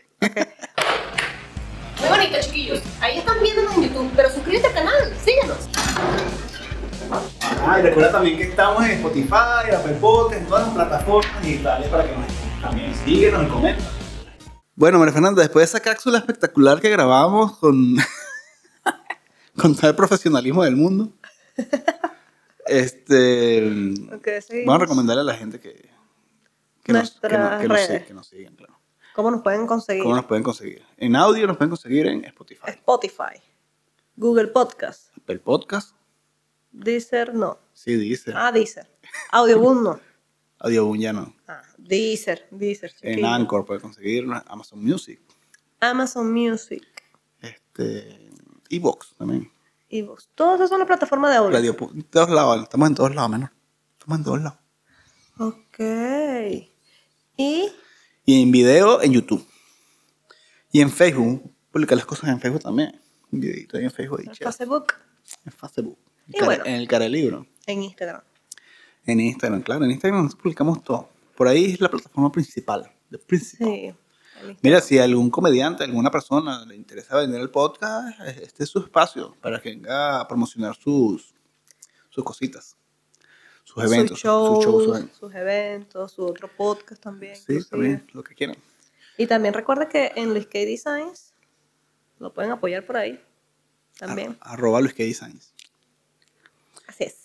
[2.01, 2.81] Muy bonito, chiquillos.
[3.01, 5.59] Ahí están viéndonos en YouTube, pero suscríbete al canal, síguenos.
[7.63, 11.89] Ah, y recuerda también que estamos en Spotify, Apple Podcast, en todas las plataformas digitales
[11.89, 12.27] para que nos
[12.63, 13.85] también síguenos y comenten.
[14.77, 17.97] Bueno, María Fernanda, después de esa cápsula espectacular que grabamos con,
[19.57, 21.13] con todo el profesionalismo del mundo,
[22.67, 23.61] este,
[24.65, 25.91] vamos a recomendarle a la gente que,
[26.83, 27.91] que, nos, que, nos, Nuestras que nos redes.
[28.03, 28.80] sig- que nos sigan, claro.
[29.20, 30.02] ¿Cómo nos pueden conseguir?
[30.02, 30.83] ¿Cómo nos pueden conseguir?
[30.96, 33.38] En audio nos pueden conseguir en Spotify, Spotify,
[34.16, 35.94] Google Podcast, Apple Podcast,
[36.72, 37.59] Deezer, no.
[37.74, 38.90] sí, dice, Ah, Deezer.
[39.33, 40.00] Audioboom, no.
[40.61, 41.37] Audioboom ya no.
[41.46, 42.94] Ah, Deezer, Deezer.
[43.02, 43.28] En chiquillo.
[43.28, 45.20] Anchor pueden conseguir Amazon Music,
[45.80, 46.83] Amazon Music,
[47.42, 48.30] este,
[48.70, 49.52] Evox también.
[49.90, 50.30] Evox.
[50.35, 51.50] Todas esas son las plataformas de audio.
[51.50, 53.50] Radio, en todos lados, estamos en todos lados, menos.
[53.98, 54.59] Estamos en todos lados.
[55.38, 55.78] Ok.
[57.37, 57.70] Y
[58.31, 59.45] Y en video en YouTube.
[60.71, 63.01] Y en Facebook, publicar las cosas en Facebook también.
[63.33, 64.21] Un videito ahí en Facebook.
[64.21, 64.33] en.
[64.53, 64.93] Facebook,
[65.45, 65.99] En Facebook.
[66.29, 66.64] Y cara- bueno.
[66.64, 67.45] En el cara del libro.
[67.66, 68.23] en Instagram.
[69.05, 69.85] En Instagram, claro.
[69.85, 71.09] En Instagram nosotros publicamos todo.
[71.37, 72.88] Por ahí es la plataforma principal.
[73.40, 73.93] Sí.
[74.62, 78.79] Mira, si a algún comediante, alguna persona le interesa vender el podcast, este es su
[78.79, 81.35] espacio para que venga a promocionar sus,
[82.11, 82.77] sus cositas.
[83.74, 84.20] Sus eventos.
[84.20, 85.16] Sus eventos.
[85.18, 87.37] sus eventos, su otro podcast también.
[87.37, 87.70] Sí, inclusive.
[87.70, 88.56] también, lo que quieran.
[89.16, 91.33] Y también recuerda que en Luis K Designs
[92.18, 93.22] lo pueden apoyar por ahí.
[93.98, 94.37] También.
[94.40, 95.52] Ar- arroba Luis K Designs.
[96.87, 97.16] Así es.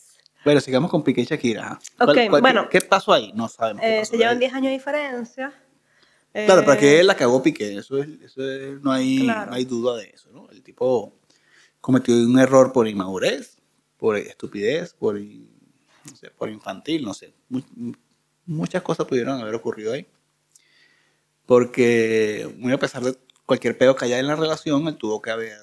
[0.44, 1.64] Bueno, sigamos con Piqué y Shakira.
[1.66, 1.80] ajá.
[2.00, 2.70] Ok, qué- bueno.
[2.70, 3.32] ¿Qué pasó ahí?
[3.34, 3.82] No sabemos.
[3.82, 4.40] qué Eh, pasó se llevan ahí.
[4.40, 5.54] 10 años de diferencia.
[6.34, 7.78] Claro, Eh, pero que él la cagó Piqué.
[7.78, 9.50] Eso, es, eso es- no, hay, Claro.
[9.52, 10.50] no hay duda de eso, ¿no?
[10.52, 11.14] El tipo
[11.82, 13.58] cometió un error por inmadurez,
[13.98, 15.18] por estupidez, por,
[16.10, 17.34] no sé, por infantil, no sé.
[17.50, 17.94] Mu- mu-
[18.46, 20.08] muchas cosas pudieron haber ocurrido ahí.
[21.46, 23.16] Porque, muy a pesar de
[23.46, 25.58] cualquier pedo que haya en la relación, él tuvo que haber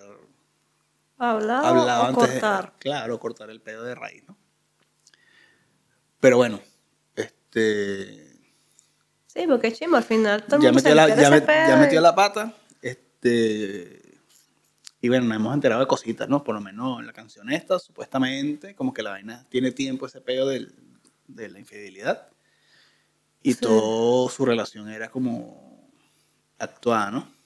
[1.19, 2.73] Hablado, hablado o antes cortar.
[2.73, 4.37] de claro cortar el pedo de raíz no
[6.19, 6.61] pero bueno
[7.15, 8.29] este
[9.29, 12.55] Sí, porque chimo, al final todo ya metió, la, ya, met- ya metió la pata
[12.83, 14.02] este
[15.03, 17.79] y bueno nos hemos enterado de cositas no por lo menos en la canción esta
[17.79, 20.75] supuestamente como que la vaina tiene tiempo ese pedo del-
[21.27, 22.29] de la infidelidad
[23.43, 23.61] y Sí.
[23.61, 25.91] toda su relación era como
[26.59, 27.43] actuada no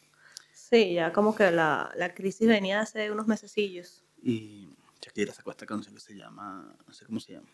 [0.52, 4.02] Sí, ya como que la, la crisis venía hace unos mesecillos.
[4.20, 4.68] Y
[5.00, 7.46] Shakira sacó esta canción que se llama, no sé cómo se llama.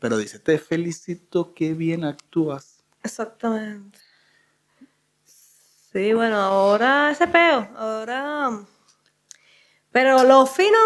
[0.00, 2.82] Pero dice, te felicito, que bien actúas.
[3.04, 4.00] Exactamente.
[5.96, 8.50] Sí, bueno, ahora ese peo, ahora...
[9.90, 10.76] Pero lo fino,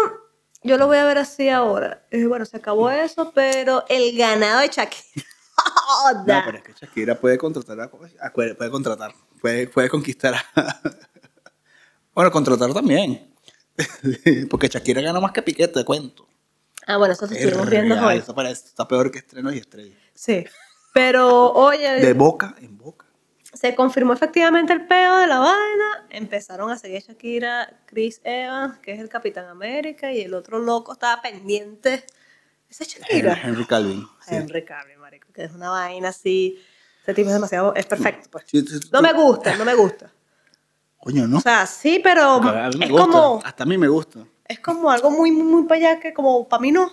[0.63, 2.07] yo lo voy a ver así ahora.
[2.29, 5.25] Bueno, se acabó eso, pero el ganado de Shakira.
[6.25, 7.89] No, pero es que Shakira puede contratar, a,
[8.31, 10.81] puede, contratar, puede, puede conquistar a...
[12.15, 13.35] bueno, contratar también.
[14.49, 16.25] Porque Shakira gana más que Piqué, te cuento.
[16.87, 18.19] Ah, bueno, eso se estuvimos Verga, hoy.
[18.19, 19.99] Eso parece, está peor que estrenos y estrellas.
[20.15, 20.45] Sí.
[20.93, 23.10] Pero, oye, De boca en boca.
[23.53, 26.07] Se confirmó efectivamente el peo de la vaina.
[26.09, 30.93] Empezaron a seguir Shakira, Chris Evans, que es el Capitán América, y el otro loco
[30.93, 32.05] estaba pendiente.
[32.69, 33.39] Esa es Shakira.
[33.43, 34.07] Henry Calvin.
[34.25, 34.35] sí.
[34.35, 36.61] Henry Cavill, marico, que es una vaina así.
[37.03, 38.45] Ese tipo es demasiado, es perfecto, pues.
[38.91, 40.11] No me gusta, no me gusta.
[40.97, 41.37] Coño, ¿no?
[41.39, 43.87] O sea, sí, pero Porque a mí me es gusta, como, Hasta a mí me
[43.87, 44.19] gusta.
[44.47, 46.91] es como algo muy, muy, muy para allá que como para mí no.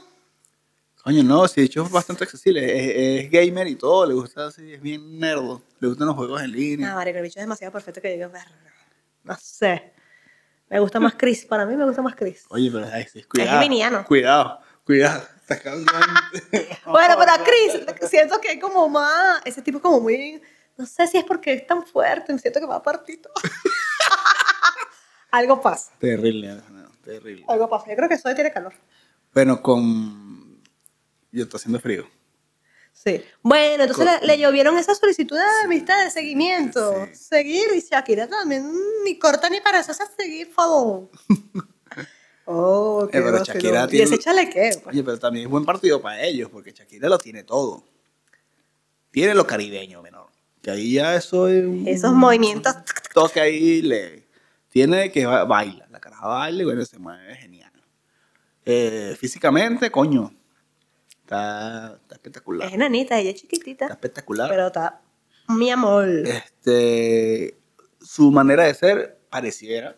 [1.09, 2.61] Coño, no, si de hecho es bastante accesible.
[2.67, 5.63] Es, es gamer y todo, le gusta así, es bien nerdo.
[5.81, 6.91] Le gustan los juegos en línea.
[6.91, 8.31] No, marico, el bicho es demasiado perfecto que digo,
[9.25, 9.95] no sé.
[10.69, 12.45] Me gusta más Chris, para mí me gusta más Chris.
[12.51, 13.59] Oye, pero ay, sí, cuidado.
[13.59, 14.05] geminiano.
[14.05, 15.23] Cuidado, cuidado.
[16.85, 20.43] Bueno, pero a Chris siento que hay como más, ese tipo como muy,
[20.77, 23.33] no sé si es porque es tan fuerte, me siento que va a partir todo.
[25.31, 27.47] Algo pasa, Terrible, no, terrible.
[27.49, 27.87] algo pasa.
[27.89, 28.75] Yo creo que Zoe tiene calor.
[29.33, 30.38] Bueno, con...
[31.33, 32.07] Yo estoy haciendo frío.
[32.93, 33.23] Sí.
[33.43, 37.07] Bueno, entonces Co- le, le llovieron esas solicitudes de amistad, de seguimiento.
[37.07, 37.15] Sí.
[37.15, 41.09] Seguir, y Shakira también, mm, ni corta ni para eso, es seguir, favor.
[42.51, 43.45] Oh, qué Eh, pero.
[43.45, 44.81] Shakira Y tiene- ese chalequeo.
[44.83, 44.95] pues.
[44.95, 47.85] Oye, pero también es buen partido para ellos, porque Shakira lo tiene todo.
[49.11, 50.29] Tiene lo caribeño, menor.
[50.63, 52.75] Que ahí ya eso es Esos movimientos.
[53.13, 53.83] toque ahí.
[53.83, 54.27] Le...
[54.71, 55.87] Tiene que ba- baila.
[55.91, 57.71] La caraja baila y bueno, se mueve genial.
[58.65, 60.33] Eh, físicamente, coño.
[61.29, 62.69] Está, está espectacular.
[62.69, 63.87] Es enanita, ella es Está chiquitita.
[63.87, 64.49] espectacular.
[64.49, 65.03] Pero está
[65.49, 66.09] mi amor.
[66.09, 67.59] este,
[68.01, 69.95] su manera de ser pareciera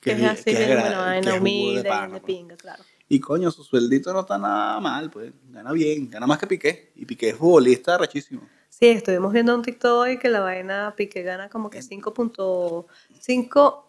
[0.00, 2.22] que es así, bien gra- buena que vaina, es de humilde, bien de pues.
[2.24, 2.82] pinga, claro.
[3.08, 5.32] Y coño, su sueldito no está nada mal, pues.
[5.50, 6.90] Gana bien, gana más que Piqué.
[6.96, 8.42] Y Piqué es futbolista rechísimo.
[8.68, 13.84] Sí, estuvimos viendo un TikTok hoy que la vaina Piqué gana como que 5.5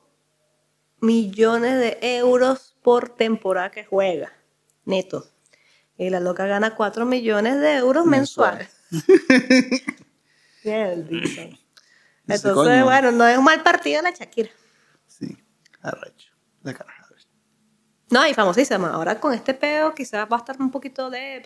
[0.99, 4.31] millones de euros por temporada que juega,
[4.85, 5.25] neto.
[6.01, 8.67] Y la loca gana 4 millones de euros Mensual.
[8.89, 9.83] mensuales.
[10.63, 11.59] Bien, dicen.
[12.27, 12.85] Entonces, coño.
[12.85, 14.49] bueno, no es un mal partido la Shakira.
[15.05, 15.37] Sí,
[15.79, 16.31] arrecho.
[16.63, 17.27] La arrecho.
[18.09, 18.89] No, y famosísima.
[18.89, 21.39] Ahora con este peo quizás va a estar un poquito de...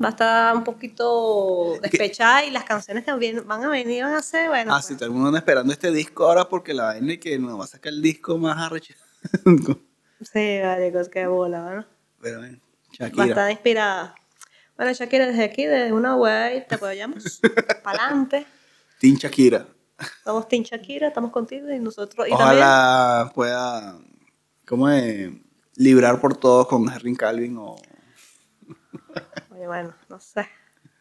[0.00, 4.22] va a estar un poquito despechada y las canciones que van a venir van a
[4.22, 6.84] ser, bueno, ah, pues, sí, todo el mundo anda esperando este disco ahora porque la
[6.84, 8.94] vaina y que nos va a sacar el disco más arrecho.
[10.32, 11.86] sí, vale, pues qué bola, ¿no?
[12.20, 13.24] Pero a Shakira.
[13.26, 14.14] estar inspirada.
[14.76, 17.40] Bueno, Shakira, desde aquí, desde una web, te apoyamos.
[17.84, 18.46] Para adelante.
[18.98, 19.66] Team Shakira.
[20.24, 22.26] Somos Team Shakira, estamos contigo y nosotros.
[22.26, 23.98] Y también, Ojalá pueda,
[24.66, 25.30] ¿cómo es?
[25.76, 27.76] Librar por todos con Henry Calvin o...
[29.50, 30.48] oye, bueno, no sé.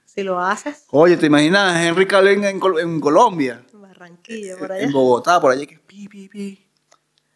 [0.06, 3.64] Si lo haces, Oye, ¿te imaginas Henry Calvin en, Col- en Colombia?
[3.72, 4.84] en Barranquilla, por allá.
[4.84, 6.68] En Bogotá, por allá que pi, pi, pi.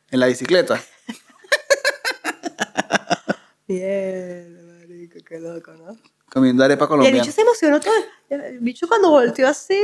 [0.10, 0.82] En la bicicleta.
[3.68, 5.98] Bien, marico, qué loco, ¿no?
[6.30, 7.22] Comiendo arepa Y el colombiana.
[7.22, 7.94] bicho se emocionó todo.
[8.30, 9.80] El bicho cuando volteó así,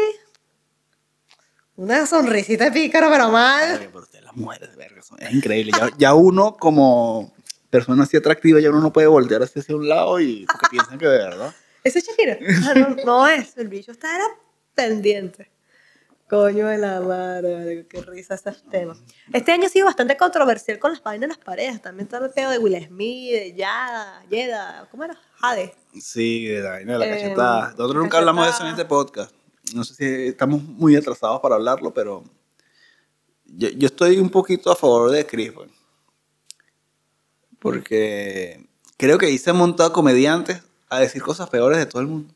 [1.75, 3.77] una sonrisita de pícaro, pero mal.
[3.79, 5.71] Pero de verga, es increíble.
[5.77, 7.33] Ya, ya uno como
[7.69, 10.97] persona así atractiva, ya uno no puede voltear hacia, hacia un lado y porque piensan
[10.97, 11.53] que de verdad.
[11.83, 12.37] ¿Ese es Shakira?
[12.65, 13.55] Ah, no, no es.
[13.57, 14.25] El bicho está era
[14.75, 15.49] pendiente.
[16.29, 18.99] Coño de la madre, qué risa esos temas.
[19.33, 21.81] Este año ha sido bastante controversial con las vainas de las parejas.
[21.81, 25.17] También está el pedo de Will Smith, de Yada, Yeda, ¿cómo era?
[25.37, 25.73] Jade.
[25.99, 27.71] Sí, de la vaina de la Eh, cachetada.
[27.71, 29.33] Nosotros nunca hablamos de eso en este podcast.
[29.73, 32.23] No sé si estamos muy atrasados para hablarlo, pero
[33.45, 35.69] yo, yo estoy un poquito a favor de Chris, pues.
[37.57, 42.07] Porque creo que ahí se han montado comediantes a decir cosas peores de todo el
[42.07, 42.33] mundo.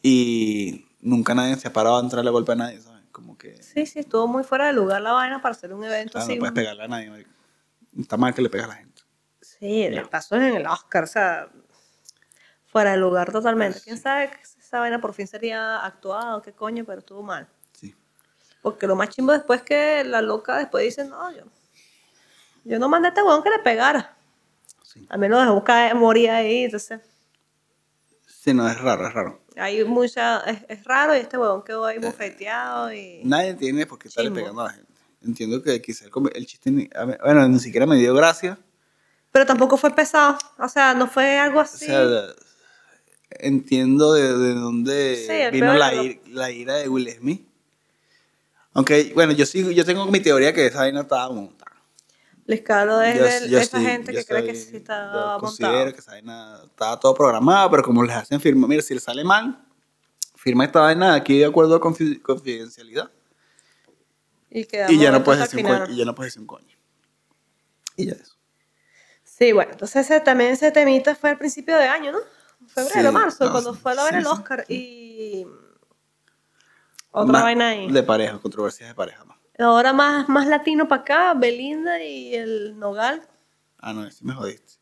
[0.00, 3.04] Y nunca nadie se ha parado a entrarle a golpe a nadie, ¿sabes?
[3.12, 6.12] Como que Sí, sí, estuvo muy fuera de lugar la vaina para hacer un evento
[6.12, 6.34] claro, así.
[6.34, 7.30] no puedes pegarle a nadie, marico.
[7.98, 9.02] Está mal que le pegas a la gente.
[9.40, 11.48] Sí, el paso es en el Oscar, o sea,
[12.66, 13.80] fuera de lugar totalmente.
[13.80, 17.48] ¿Quién sabe que esa vaina por fin sería actuada o qué coño, pero estuvo mal.
[17.72, 17.94] Sí.
[18.60, 21.44] Porque lo más chimbo después que la loca después dice, no, yo,
[22.64, 24.14] yo no mandé a este huevón que le pegara.
[24.82, 25.06] Sí.
[25.08, 27.00] Al menos dejó caer, morir ahí, entonces
[28.26, 29.40] Sí, no, es raro, es raro.
[29.58, 33.20] Hay mucha, es, es raro y este huevón quedó ahí bufeteado y...
[33.24, 34.92] Nadie tiene por qué estarle pegando a la gente.
[35.24, 38.58] Entiendo que quizá el, el chiste, ni- a ver, bueno, ni siquiera me dio gracia.
[39.32, 41.86] Pero tampoco fue pesado, o sea, no fue algo O así.
[41.86, 42.06] sea,
[43.30, 46.88] entiendo de, de dónde Sí, el vino peor la, era lo- ir- la ira de
[46.88, 47.46] Will Smith.
[48.74, 51.34] Aunque, bueno, yo sí, yo tengo mi teoría que esa vaina estaba.
[52.48, 55.72] Les calo es de yo esa sí, gente que cree que sí está yo considero
[55.74, 55.92] montado.
[55.92, 59.22] que esa vaina estaba todo programado, pero como les hacen firmar, mira, si le sale
[59.22, 59.62] mal,
[60.34, 63.10] firma esta vaina aquí de acuerdo a confi- confidencialidad.
[64.50, 65.92] Y, Y ya no puedes decir un coño.
[65.92, 66.74] Y ya no puedes decir un coño.
[67.96, 68.34] Y ya eso.
[69.22, 72.18] Sí, bueno, entonces ese, también ese temita fue al principio de año, ¿no?
[72.66, 74.26] Febrero, Sí, marzo, no, cuando fue a ver sí, el.
[74.26, 75.46] Oscar y
[77.10, 77.92] otra Más vaina ahí.
[77.92, 79.37] De pareja, controversias de pareja más.
[79.58, 83.28] Ahora más, más latino para acá, Belinda y el Nogal.
[83.78, 84.74] Ah, no, sí me jodiste.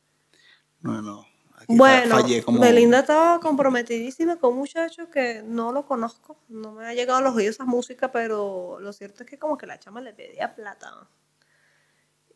[0.81, 1.27] No, no.
[1.57, 2.61] Aquí Bueno, fallé como.
[2.61, 7.23] Belinda estaba comprometidísima con un muchacho que no lo conozco, no me ha llegado a
[7.23, 10.55] los oídos esa música, pero lo cierto es que como que la chama le pedía
[10.55, 11.09] plata.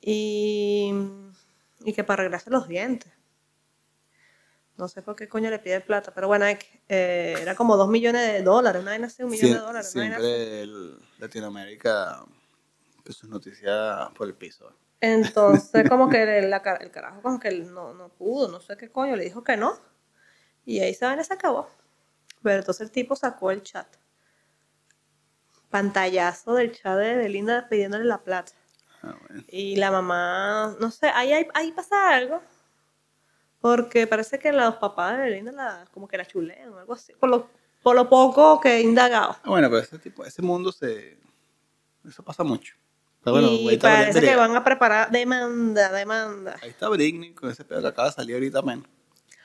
[0.01, 0.95] Y,
[1.85, 3.13] y que para arreglarse los dientes.
[4.81, 8.33] No sé por qué coño le pide plata, pero bueno, eh, era como dos millones
[8.33, 9.91] de dólares, una vaina así, un millón Sie- de dólares.
[9.91, 12.25] siempre el Latinoamérica,
[13.05, 14.73] que sus noticias por el piso.
[15.01, 18.91] Entonces, como que el, la el carajo, como que no, no pudo, no sé qué
[18.91, 19.79] coño, le dijo que no.
[20.67, 21.69] Y ahí se van y se acabó.
[22.43, 23.87] Pero entonces el tipo sacó el chat.
[25.71, 28.53] Pantallazo del chat de Belinda pidiéndole la plata.
[29.03, 29.45] Ah, bueno.
[29.49, 32.43] Y la mamá, no sé, ahí, ahí, ahí pasa algo.
[33.61, 37.13] Porque parece que los papás de Belinda la, como que la chulean o algo así.
[37.19, 37.49] Por lo,
[37.83, 39.37] por lo poco que he indagado.
[39.43, 41.19] Ah, bueno, pero ese tipo, ese mundo se.
[42.09, 42.75] Eso pasa mucho.
[43.23, 44.31] Pero bueno, y parece Britney.
[44.31, 46.57] que van a preparar demanda, demanda.
[46.63, 48.87] Ahí está Britney con ese pedo que acaba de salir ahorita menos.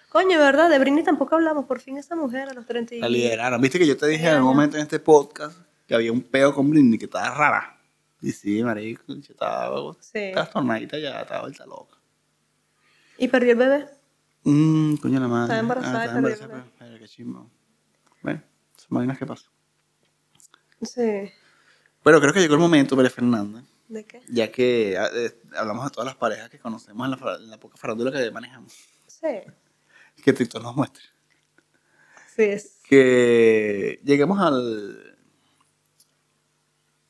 [0.08, 0.70] Coño, ¿verdad?
[0.70, 1.66] De Britney tampoco hablamos.
[1.66, 3.00] Por fin esa mujer a los 30 y...
[3.02, 3.60] La lideraron.
[3.60, 6.56] Viste que yo te dije en algún momento en este podcast que había un peo
[6.56, 7.78] con Britney que estaba rara.
[8.22, 10.32] Y sí, marico, yo estaba Sí.
[10.32, 11.98] trastornadita ya, estaba vuelta loca.
[13.18, 13.90] Y perdió el bebé.
[14.46, 15.58] Mmm, coño la madre.
[15.60, 17.50] Embarazada Ah, estaba perdió el embarazada, pero- qué chimbo.
[18.22, 18.42] Bueno,
[18.78, 19.52] son vainas que pasan.
[20.82, 21.32] Sí.
[22.04, 24.22] Pero creo que llegó el momento, María Fernanda, ¿De qué?
[24.30, 27.50] ya que ah, eh, hablamos de todas las parejas que conocemos en la, fa- en
[27.50, 28.74] la poca farándula que manejamos.
[29.08, 29.28] Sí.
[30.24, 31.04] Que TikTok nos muestre.
[32.36, 32.80] Sí, es.
[32.88, 35.18] Que lleguemos al.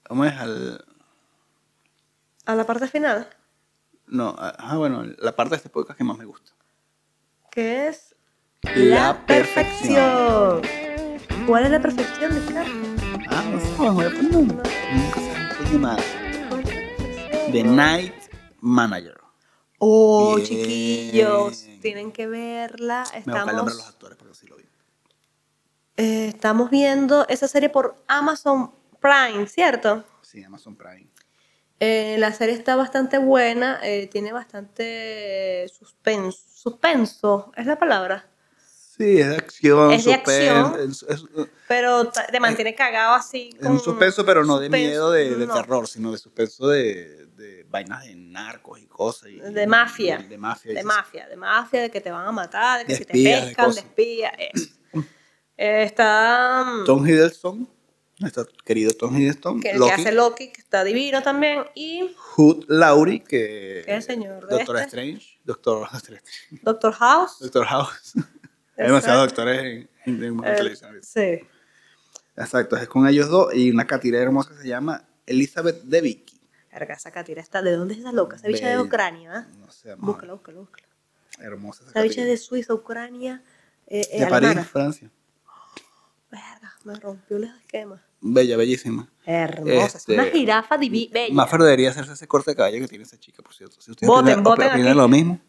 [0.07, 0.33] ¿Cómo es?
[0.33, 0.85] Al.
[2.45, 3.27] A la parte final.
[4.07, 6.51] No, ah, bueno, la parte de este podcast que más me gusta.
[7.55, 8.15] Que es.
[8.75, 10.61] La perfección.
[11.47, 12.95] ¿Cuál es la perfección de Fran?
[13.29, 14.63] Ah, no sé, María Fernanda.
[15.71, 15.95] Nunca.
[17.51, 18.13] The Night
[18.59, 19.19] Manager.
[19.79, 20.47] Oh, Bien.
[20.47, 23.05] chiquillos, tienen que verla.
[23.25, 24.63] Me voy a buscar el nombre de los Estamos, actores porque sí lo vi.
[25.97, 30.03] eh, estamos viendo esa serie por Amazon Prime, ¿cierto?
[30.21, 31.07] Sí, Amazon Prime.
[31.79, 38.27] Eh, la serie está bastante buena, eh, tiene bastante suspenso, suspenso, es la palabra,
[38.97, 40.89] Sí, es de acción, Es de suspenso, acción.
[40.89, 41.25] es- es-
[41.67, 43.49] pero te mantiene cagado así.
[43.53, 45.53] es un con suspenso, pero no de miedo de, de no.
[45.53, 49.27] terror, sino de suspenso de, de vainas de narcos y cosas.
[49.31, 50.19] y- De mafia.
[50.19, 50.73] De, de mafia.
[50.73, 53.73] De mafia, de mafia, de que te van a matar, de que si te pescan,
[53.73, 54.31] de, espía.
[55.57, 57.67] Eh, está mm, Tom Hiddleston,
[58.19, 62.13] nuestro querido Tom Hiddleston, que, el que Loki, hace Loki, que está divino también, y
[62.35, 64.87] Hood Laurie, que ¿Qué señor de Doctor este?
[64.87, 65.87] Strange, Doctor,
[66.63, 67.39] Doctor House.
[67.39, 68.13] Doctor House.
[68.77, 70.99] Hay demasiados doctores en, en, en Eh, televisión.
[71.01, 71.39] sí.
[72.37, 76.41] Exacto, es con ellos dos y una catira hermosa que se llama Elizabeth de Vicky.
[76.69, 77.61] Verga, esa catira está.
[77.61, 78.35] ¿De dónde es esa loca?
[78.35, 78.77] Esa bicha de.
[78.81, 79.47] Ucrania, ¿ah?
[79.57, 80.87] No sé, Búscala, búscala, búscala.
[81.39, 83.41] hermosa esa bicha es de Suiza, Ucrania,
[83.87, 84.67] eh, de París.
[84.67, 85.09] Francia.
[86.29, 88.01] Verga, me rompió los esquemas.
[88.27, 89.07] Bella, bellísima.
[89.25, 91.33] Hermosa, es una Este, jirafa divi- bella.
[91.33, 93.79] Maffer debería hacerse ese corte de cabello que tiene esa chica, por cierto.
[93.79, 95.39] Si ustedes Voten, voten opinan lo mismo,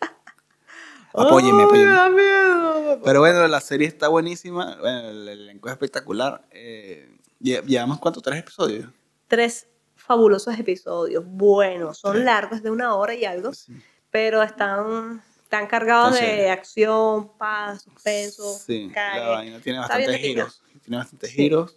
[1.12, 1.86] apóyenme, Ay, apóyenme.
[1.86, 3.00] me da miedo.
[3.04, 4.76] Pero bueno, la serie está buenísima.
[4.80, 6.46] Bueno, el elenco es espectacular.
[6.52, 8.20] Eh, lle- ¿Llevamos cuánto?
[8.20, 8.88] ¿Tres episodios?
[9.26, 13.72] Tres fabulosos episodios, buenos, son largos, de una hora y algo, Sí.
[14.10, 20.62] pero están, están cargados de acción, paz, suspenso, Sí, la vaina tiene bastantes giros.
[20.82, 21.36] Tiene bastantes Sí.
[21.36, 21.74] giros.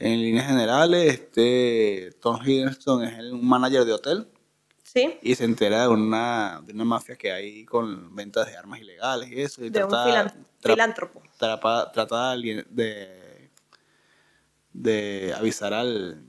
[0.00, 4.28] En líneas generales, este Tom Hiddleston es el- un manager de hotel
[4.82, 8.80] Sí, y se entera de una, de una mafia que hay con ventas de armas
[8.80, 9.62] ilegales y eso.
[9.64, 11.22] Y de un trata, filan- tra- filántropo.
[11.38, 13.50] trapa- trata de,
[14.72, 16.24] de, avisar al,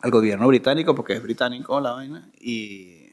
[0.00, 3.10] al gobierno británico, porque es británico la vaina, y,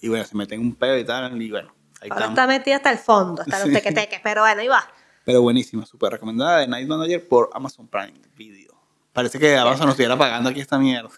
[0.00, 2.76] y bueno, se mete en un pedo y tal, y bueno, ahí Ahora está metida
[2.76, 4.88] hasta el fondo, hasta los tequeteques, pero bueno, ahí va.
[5.24, 8.72] Pero buenísima, súper recomendada de Night Manager por Amazon Prime Video.
[9.12, 11.10] Parece que Amazon nos estuviera pagando aquí esta mierda.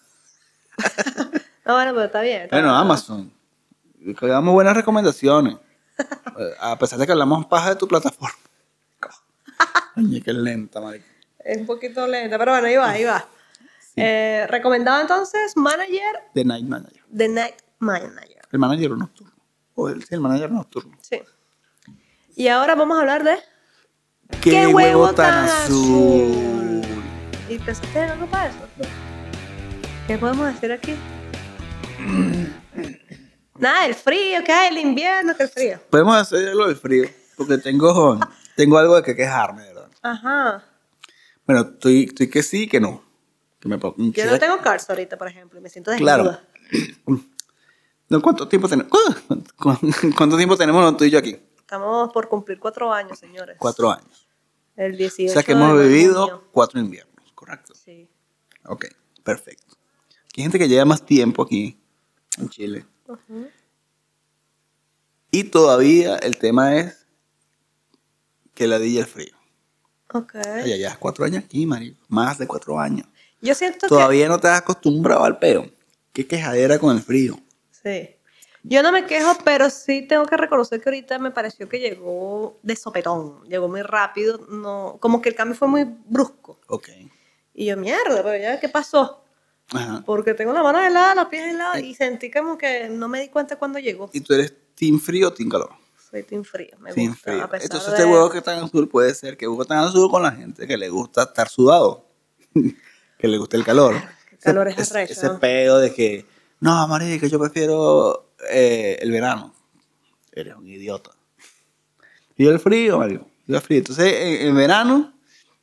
[1.65, 2.43] No, bueno, pero está bien.
[2.43, 2.81] está Bueno, bien.
[2.81, 3.33] Amazon,
[4.23, 5.59] damos buenas recomendaciones.
[6.59, 8.35] A pesar de que hablamos paja de tu plataforma.
[9.95, 11.07] Coño, qué lenta, marica.
[11.39, 13.29] Es un poquito lenta, pero bueno, ahí va, ahí va.
[13.95, 17.05] Eh, recomendado entonces, Manager, The Night Manager.
[17.17, 18.43] The Night Manager.
[18.51, 19.33] El manager nocturno.
[19.75, 20.99] O el, sí, el manager nocturno.
[21.01, 21.23] Sí.
[22.35, 23.39] Y ahora vamos a hablar de
[24.41, 26.83] ¡Qué, huevo, tan azul!
[27.49, 28.59] ¿Y pensaste en algo para eso?
[30.07, 30.95] ¿Qué podemos decir aquí?
[33.59, 35.81] Nada, el frío, que hay, el invierno, que el frío.
[35.91, 38.19] Podemos hacer lo del frío, porque tengo,
[38.57, 39.89] tengo algo de que quejarme, verdad.
[40.03, 40.65] Ajá.
[41.47, 43.05] Bueno, estoy, estoy que sí, que no.
[43.61, 46.15] Que me pongo- Yo no tengo cars ahorita, por ejemplo, y me siento desnuda.
[46.15, 46.39] Claro.
[48.09, 48.93] No, ¿Cuánto tiempo tenemos?
[49.57, 51.35] ¿Cuánto tiempo tenemos tú y yo aquí?
[51.61, 53.57] Estamos por cumplir cuatro años, señores.
[53.59, 54.22] Cuatro años.
[54.77, 56.49] El O 18 sea que hemos vivido junio.
[56.53, 57.75] cuatro inviernos, ¿correcto?
[57.75, 58.09] Sí.
[58.65, 58.87] Ok,
[59.23, 59.77] perfecto.
[60.29, 61.79] Aquí hay gente que lleva más tiempo aquí
[62.39, 62.87] en Chile.
[63.07, 63.49] Ujú.
[65.31, 67.07] Y todavía el tema es
[68.55, 69.35] que la el frío.
[70.13, 70.35] Ok.
[70.45, 71.99] Ya llevas cuatro años aquí, marico.
[72.09, 73.07] Más de cuatro años.
[73.41, 75.71] Yo siento Todavía no te has acostumbrado al peo.
[76.13, 77.39] qué quejadera con el frío.
[77.71, 78.11] Sí.
[78.65, 82.59] Yo no me quejo, pero sí tengo que reconocer que ahorita me pareció que llegó
[82.63, 86.61] de sopetón, llegó muy rápido, no, como que el cambio fue muy brusco.
[86.69, 86.89] Ok.
[87.55, 89.25] Y yo, mierda, pero ya, ¿qué pasó?
[89.73, 90.03] Ajá.
[90.07, 93.29] Porque tengo la mano helada, los pies helados y sentí como que no me di
[93.29, 94.09] cuenta cuando llegó.
[94.13, 95.71] ¿Y tú eres team frío o team calor?
[96.11, 97.33] Soy team frío, me Team gusta.
[97.33, 97.45] frío.
[97.45, 99.79] a pesar Entonces de- este huevo que está en azul puede ser que huevo tan
[99.79, 102.07] azul con la gente que le gusta estar sudado.
[103.19, 103.95] que le gusta el calor.
[104.31, 106.27] el calor es Ese- arrecho, Ese pedo de que,
[106.61, 109.55] no, marica, yo prefiero eh, el verano.
[110.33, 111.11] Eres un idiota.
[112.37, 113.27] Y el frío, marico.
[113.47, 113.79] Yo el frío.
[113.79, 115.13] Entonces, en, en verano,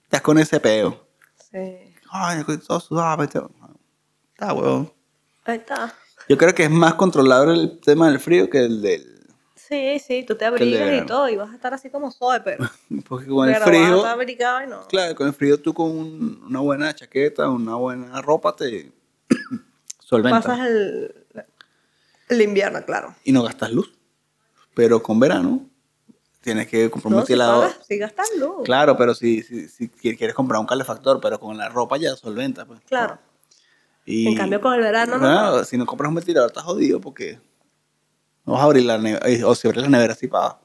[0.03, 1.07] estás con ese peo.
[1.51, 1.93] Sí.
[2.11, 3.23] Ay, estoy todo sudado.
[3.23, 4.93] Está huevón.
[5.45, 5.93] Ahí está.
[6.27, 9.15] Yo creo que es más controlable el tema del frío que el del...
[9.55, 12.41] Sí, sí, tú te el abrigas y todo y vas a estar así como suave,
[12.43, 12.69] pero,
[13.07, 13.95] Porque con el pero vas a frío...
[13.97, 14.87] estar abrigado y no.
[14.87, 18.91] Claro, con el frío tú con un- una buena chaqueta, una buena ropa te
[19.99, 21.25] solventa Pasas el,
[22.29, 23.15] el invierno, claro.
[23.23, 23.93] y no gastas luz.
[24.75, 25.67] Pero con verano
[26.41, 27.71] tienes que comprar un No, ventilador.
[27.85, 28.63] si gastas luz.
[28.63, 32.15] Claro, pero si, si, si qui- quieres comprar un calefactor, pero con la ropa ya
[32.15, 32.65] solventa.
[32.65, 32.79] Pues.
[32.85, 33.17] Claro.
[34.05, 35.19] Y, En cambio, con el verano no.
[35.19, 37.39] Claro, si no compras un ventilador estás jodido porque
[38.45, 40.59] no vas a abrir la nevera, o si abres la nevera así para...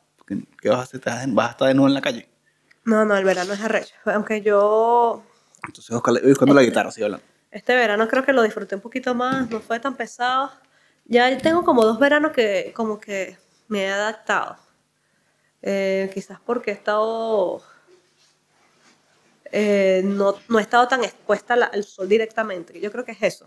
[0.61, 1.01] ¿Qué vas a hacer?
[1.33, 2.29] Vas a estar de nuevo en la calle.
[2.85, 3.95] No, no, el verano es arrecho.
[4.07, 5.23] Aunque yo
[5.67, 5.95] Entonces,
[6.25, 7.25] buscando la guitarra, así hablando.
[7.51, 10.51] este verano creo que lo disfruté un poquito más, no fue tan pesado.
[11.07, 13.37] Ya tengo como dos veranos que como que
[13.69, 14.57] me he adaptado.
[15.63, 17.63] Eh, quizás porque he estado...
[19.53, 22.81] eh, no, no he estado tan expuesta al sol directamente.
[22.81, 23.47] Yo creo que es eso.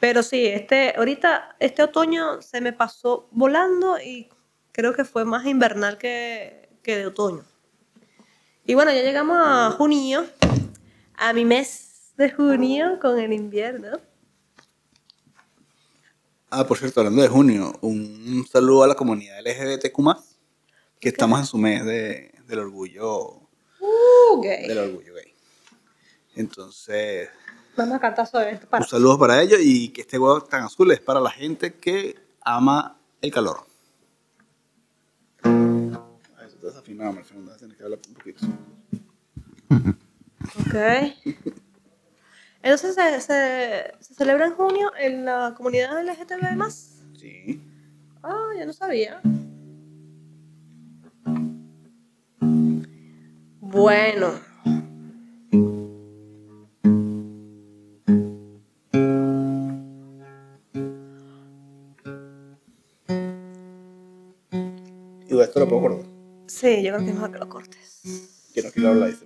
[0.00, 4.28] Pero sí, este, ahorita, este otoño se me pasó volando y
[4.72, 7.44] creo que fue más invernal que, que de otoño.
[8.64, 10.24] Y bueno, ya llegamos a junio,
[11.14, 13.98] a mi mes de junio con el invierno.
[16.50, 20.16] Ah, por cierto, hablando de junio, un saludo a la comunidad LGBTQ+,
[20.98, 23.40] que estamos en su mes de, del orgullo
[23.80, 24.66] Uh, gay.
[24.68, 25.32] del orgullo gay.
[26.34, 27.28] Entonces,
[27.76, 28.66] Vamos a cantar sobre esto.
[28.68, 28.82] Para.
[28.84, 32.16] un saludo para ellos y que este huevo tan azul es para la gente que
[32.42, 33.64] ama el calor.
[35.44, 38.46] Ah, eso está desafinado, Marcelo, tienes que hablar un poquito.
[40.66, 40.74] Ok.
[42.62, 47.02] Entonces se, se, se celebra en junio en la comunidad LGTB más.
[47.18, 47.60] Sí.
[48.22, 49.20] Ah, yo no sabía.
[53.60, 54.32] Bueno.
[65.28, 66.06] Y esto lo puedo cortar.
[66.48, 68.50] Sí, yo creo que es mejor que lo cortes.
[68.52, 69.19] Que quiero de ese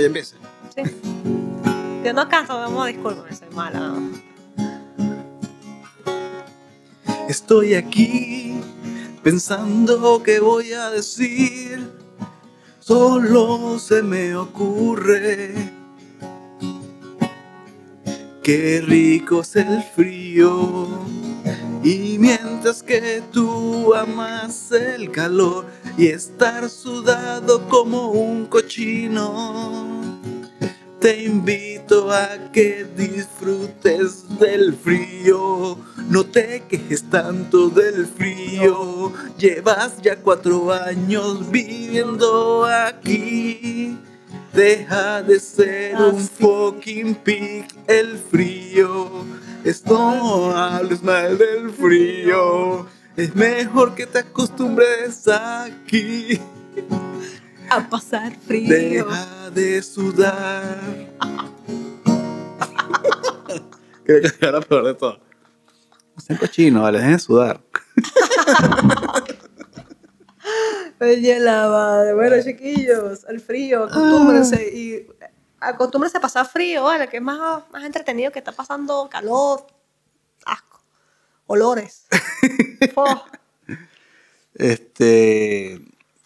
[0.00, 0.36] que yo empiece?
[0.74, 0.82] Sí.
[2.04, 3.94] Yo no canto, vamos, discúlpame, soy mala.
[7.28, 8.60] Estoy aquí
[9.22, 11.90] pensando qué voy a decir.
[12.80, 15.54] Solo se me ocurre.
[18.42, 20.88] Qué rico es el frío.
[21.84, 29.89] Y mientras que tú amas el calor y estar sudado como un cochino.
[31.00, 35.78] Te invito a que disfrutes del frío.
[36.10, 39.10] No te quejes tanto del frío.
[39.38, 43.96] Llevas ya cuatro años viviendo aquí.
[44.52, 49.24] Deja de ser un fucking pig el frío.
[49.64, 52.86] Esto no hables mal del frío.
[53.16, 56.38] Es mejor que te acostumbres aquí.
[57.70, 58.68] A pasar frío.
[58.68, 60.78] Deja de sudar.
[64.04, 65.20] Creo que era peor de todo.
[66.16, 67.60] No sean cochinos, vale, dejen de sudar.
[71.00, 72.14] Oye, la madre.
[72.14, 74.68] Bueno, chiquillos, el frío, acostúmbrense.
[74.74, 75.06] Y
[75.60, 77.08] acostúmbrense a pasar frío, ¿vale?
[77.08, 79.66] Que es más, más entretenido que está pasando calor,
[80.44, 80.82] asco,
[81.46, 82.06] olores.
[84.54, 85.80] Este.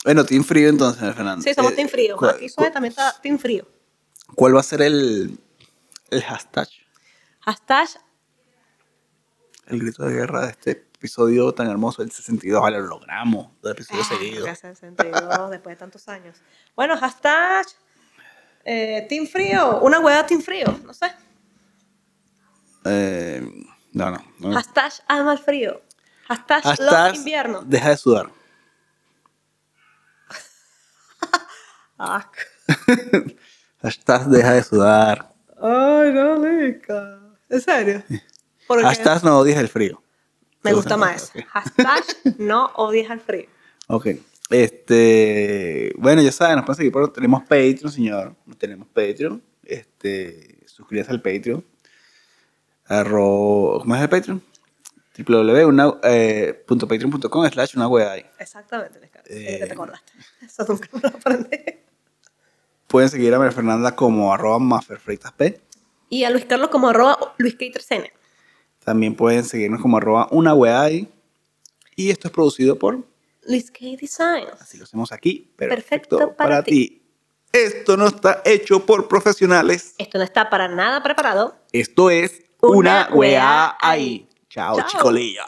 [0.04, 1.42] Bueno, Team Frío entonces, Fernando.
[1.42, 2.16] Sí, somos Eh, Team Frío.
[2.16, 3.66] ¿cuál- Aquí Zoe también está Team Frío.
[4.34, 5.38] ¿Cuál va a ser el,
[6.10, 6.68] el hashtag?
[7.40, 7.88] Hashtag,
[9.66, 12.60] El grito de guerra de este episodio tan hermoso, el 62.
[12.60, 13.48] Vale, lo logramos.
[13.62, 14.44] Dos episodios Ah, seguidos.
[14.46, 16.36] ya 62, después de tantos años.
[16.76, 17.66] Bueno, hashtag
[18.66, 19.80] eh, Team Frío.
[19.80, 21.06] Una hueá Team Frío, no sé.
[22.84, 23.42] Eh,
[23.92, 24.18] no, no.
[24.40, 24.52] no.
[24.54, 25.80] Hashtag ama el frío.
[26.28, 27.62] Hashtag, Hashtag love invierno.
[27.64, 28.30] Deja de sudar.
[31.98, 32.30] Ah.
[33.82, 35.32] Hashtag deja de sudar.
[35.60, 37.18] Ay, no, Lica.
[37.48, 38.02] ¿En serio?
[38.68, 40.02] Hashtag no odies el frío.
[40.62, 41.32] me gusta más.
[41.34, 41.44] Ok.
[41.48, 42.04] Hashtag
[42.38, 43.46] no odies al frío.
[43.88, 44.08] Ok.
[44.50, 48.34] Este, bueno, ya saben, nos pueden seguir por, tenemos Patreon, señor.
[48.58, 49.42] Tenemos Patreon.
[49.62, 51.64] Este, suscríbase al Patreon.
[52.86, 54.42] Arro, ¿Cómo es el Patreon?
[55.16, 58.26] www.patreon.com slash una ahí.
[58.38, 59.10] Exactamente.
[59.26, 59.58] Eh.
[59.60, 60.12] que te acordaste.
[60.44, 61.56] Eso nunca me lo aprendí.
[62.94, 65.56] Pueden seguir a María Fernanda como arroba maferfreitasp.
[66.10, 68.12] Y a Luis Carlos como arroba Luis K3N.
[68.84, 71.12] También pueden seguirnos como arroba una ahí.
[71.96, 73.04] Y esto es producido por,
[73.48, 74.60] Luis K Designs.
[74.60, 77.02] así lo hacemos aquí, Perfecto perfecto, para para, ti.
[77.52, 79.96] Esto no está hecho por profesionales.
[79.98, 81.56] Esto no está para nada preparado.
[81.72, 84.28] Esto es Una una, ahí.
[84.28, 84.28] ahí.
[84.48, 84.86] Chao, Chao.
[84.88, 85.44] chicolillas.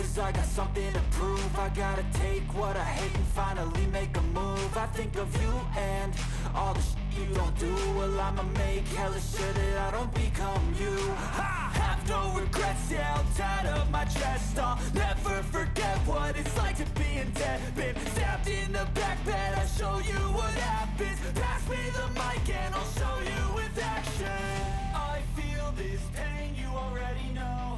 [0.00, 1.58] Cause I got something to prove.
[1.58, 4.76] I gotta take what I hate and finally make a move.
[4.76, 6.12] I think of you and
[6.54, 7.74] all the shit you don't do.
[7.96, 10.96] Well I'ma make hella sure that I don't become you.
[11.18, 16.56] I have no regrets, yeah, I'm tied up my chest I'll never forget what it's
[16.56, 17.60] like to be in debt.
[17.76, 21.18] Been stabbed in the back bed, I'll show you what happens.
[21.34, 24.48] Pass me the mic and I'll show you with action.
[24.94, 27.69] I feel this pain, you already know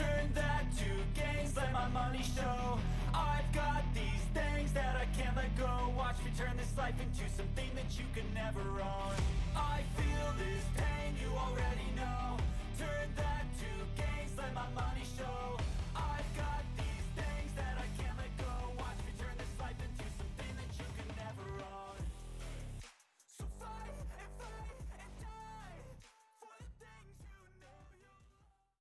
[0.00, 2.78] Turn that to gains, let my money show.
[3.12, 5.92] I've got these things that I can't let go.
[5.94, 9.14] Watch me turn this life into something that you can never own.
[9.54, 12.38] I feel this pain, you already know.
[12.78, 13.70] Turn that to
[14.00, 15.60] gains, let my money show.
[15.94, 17.86] I've got these things that I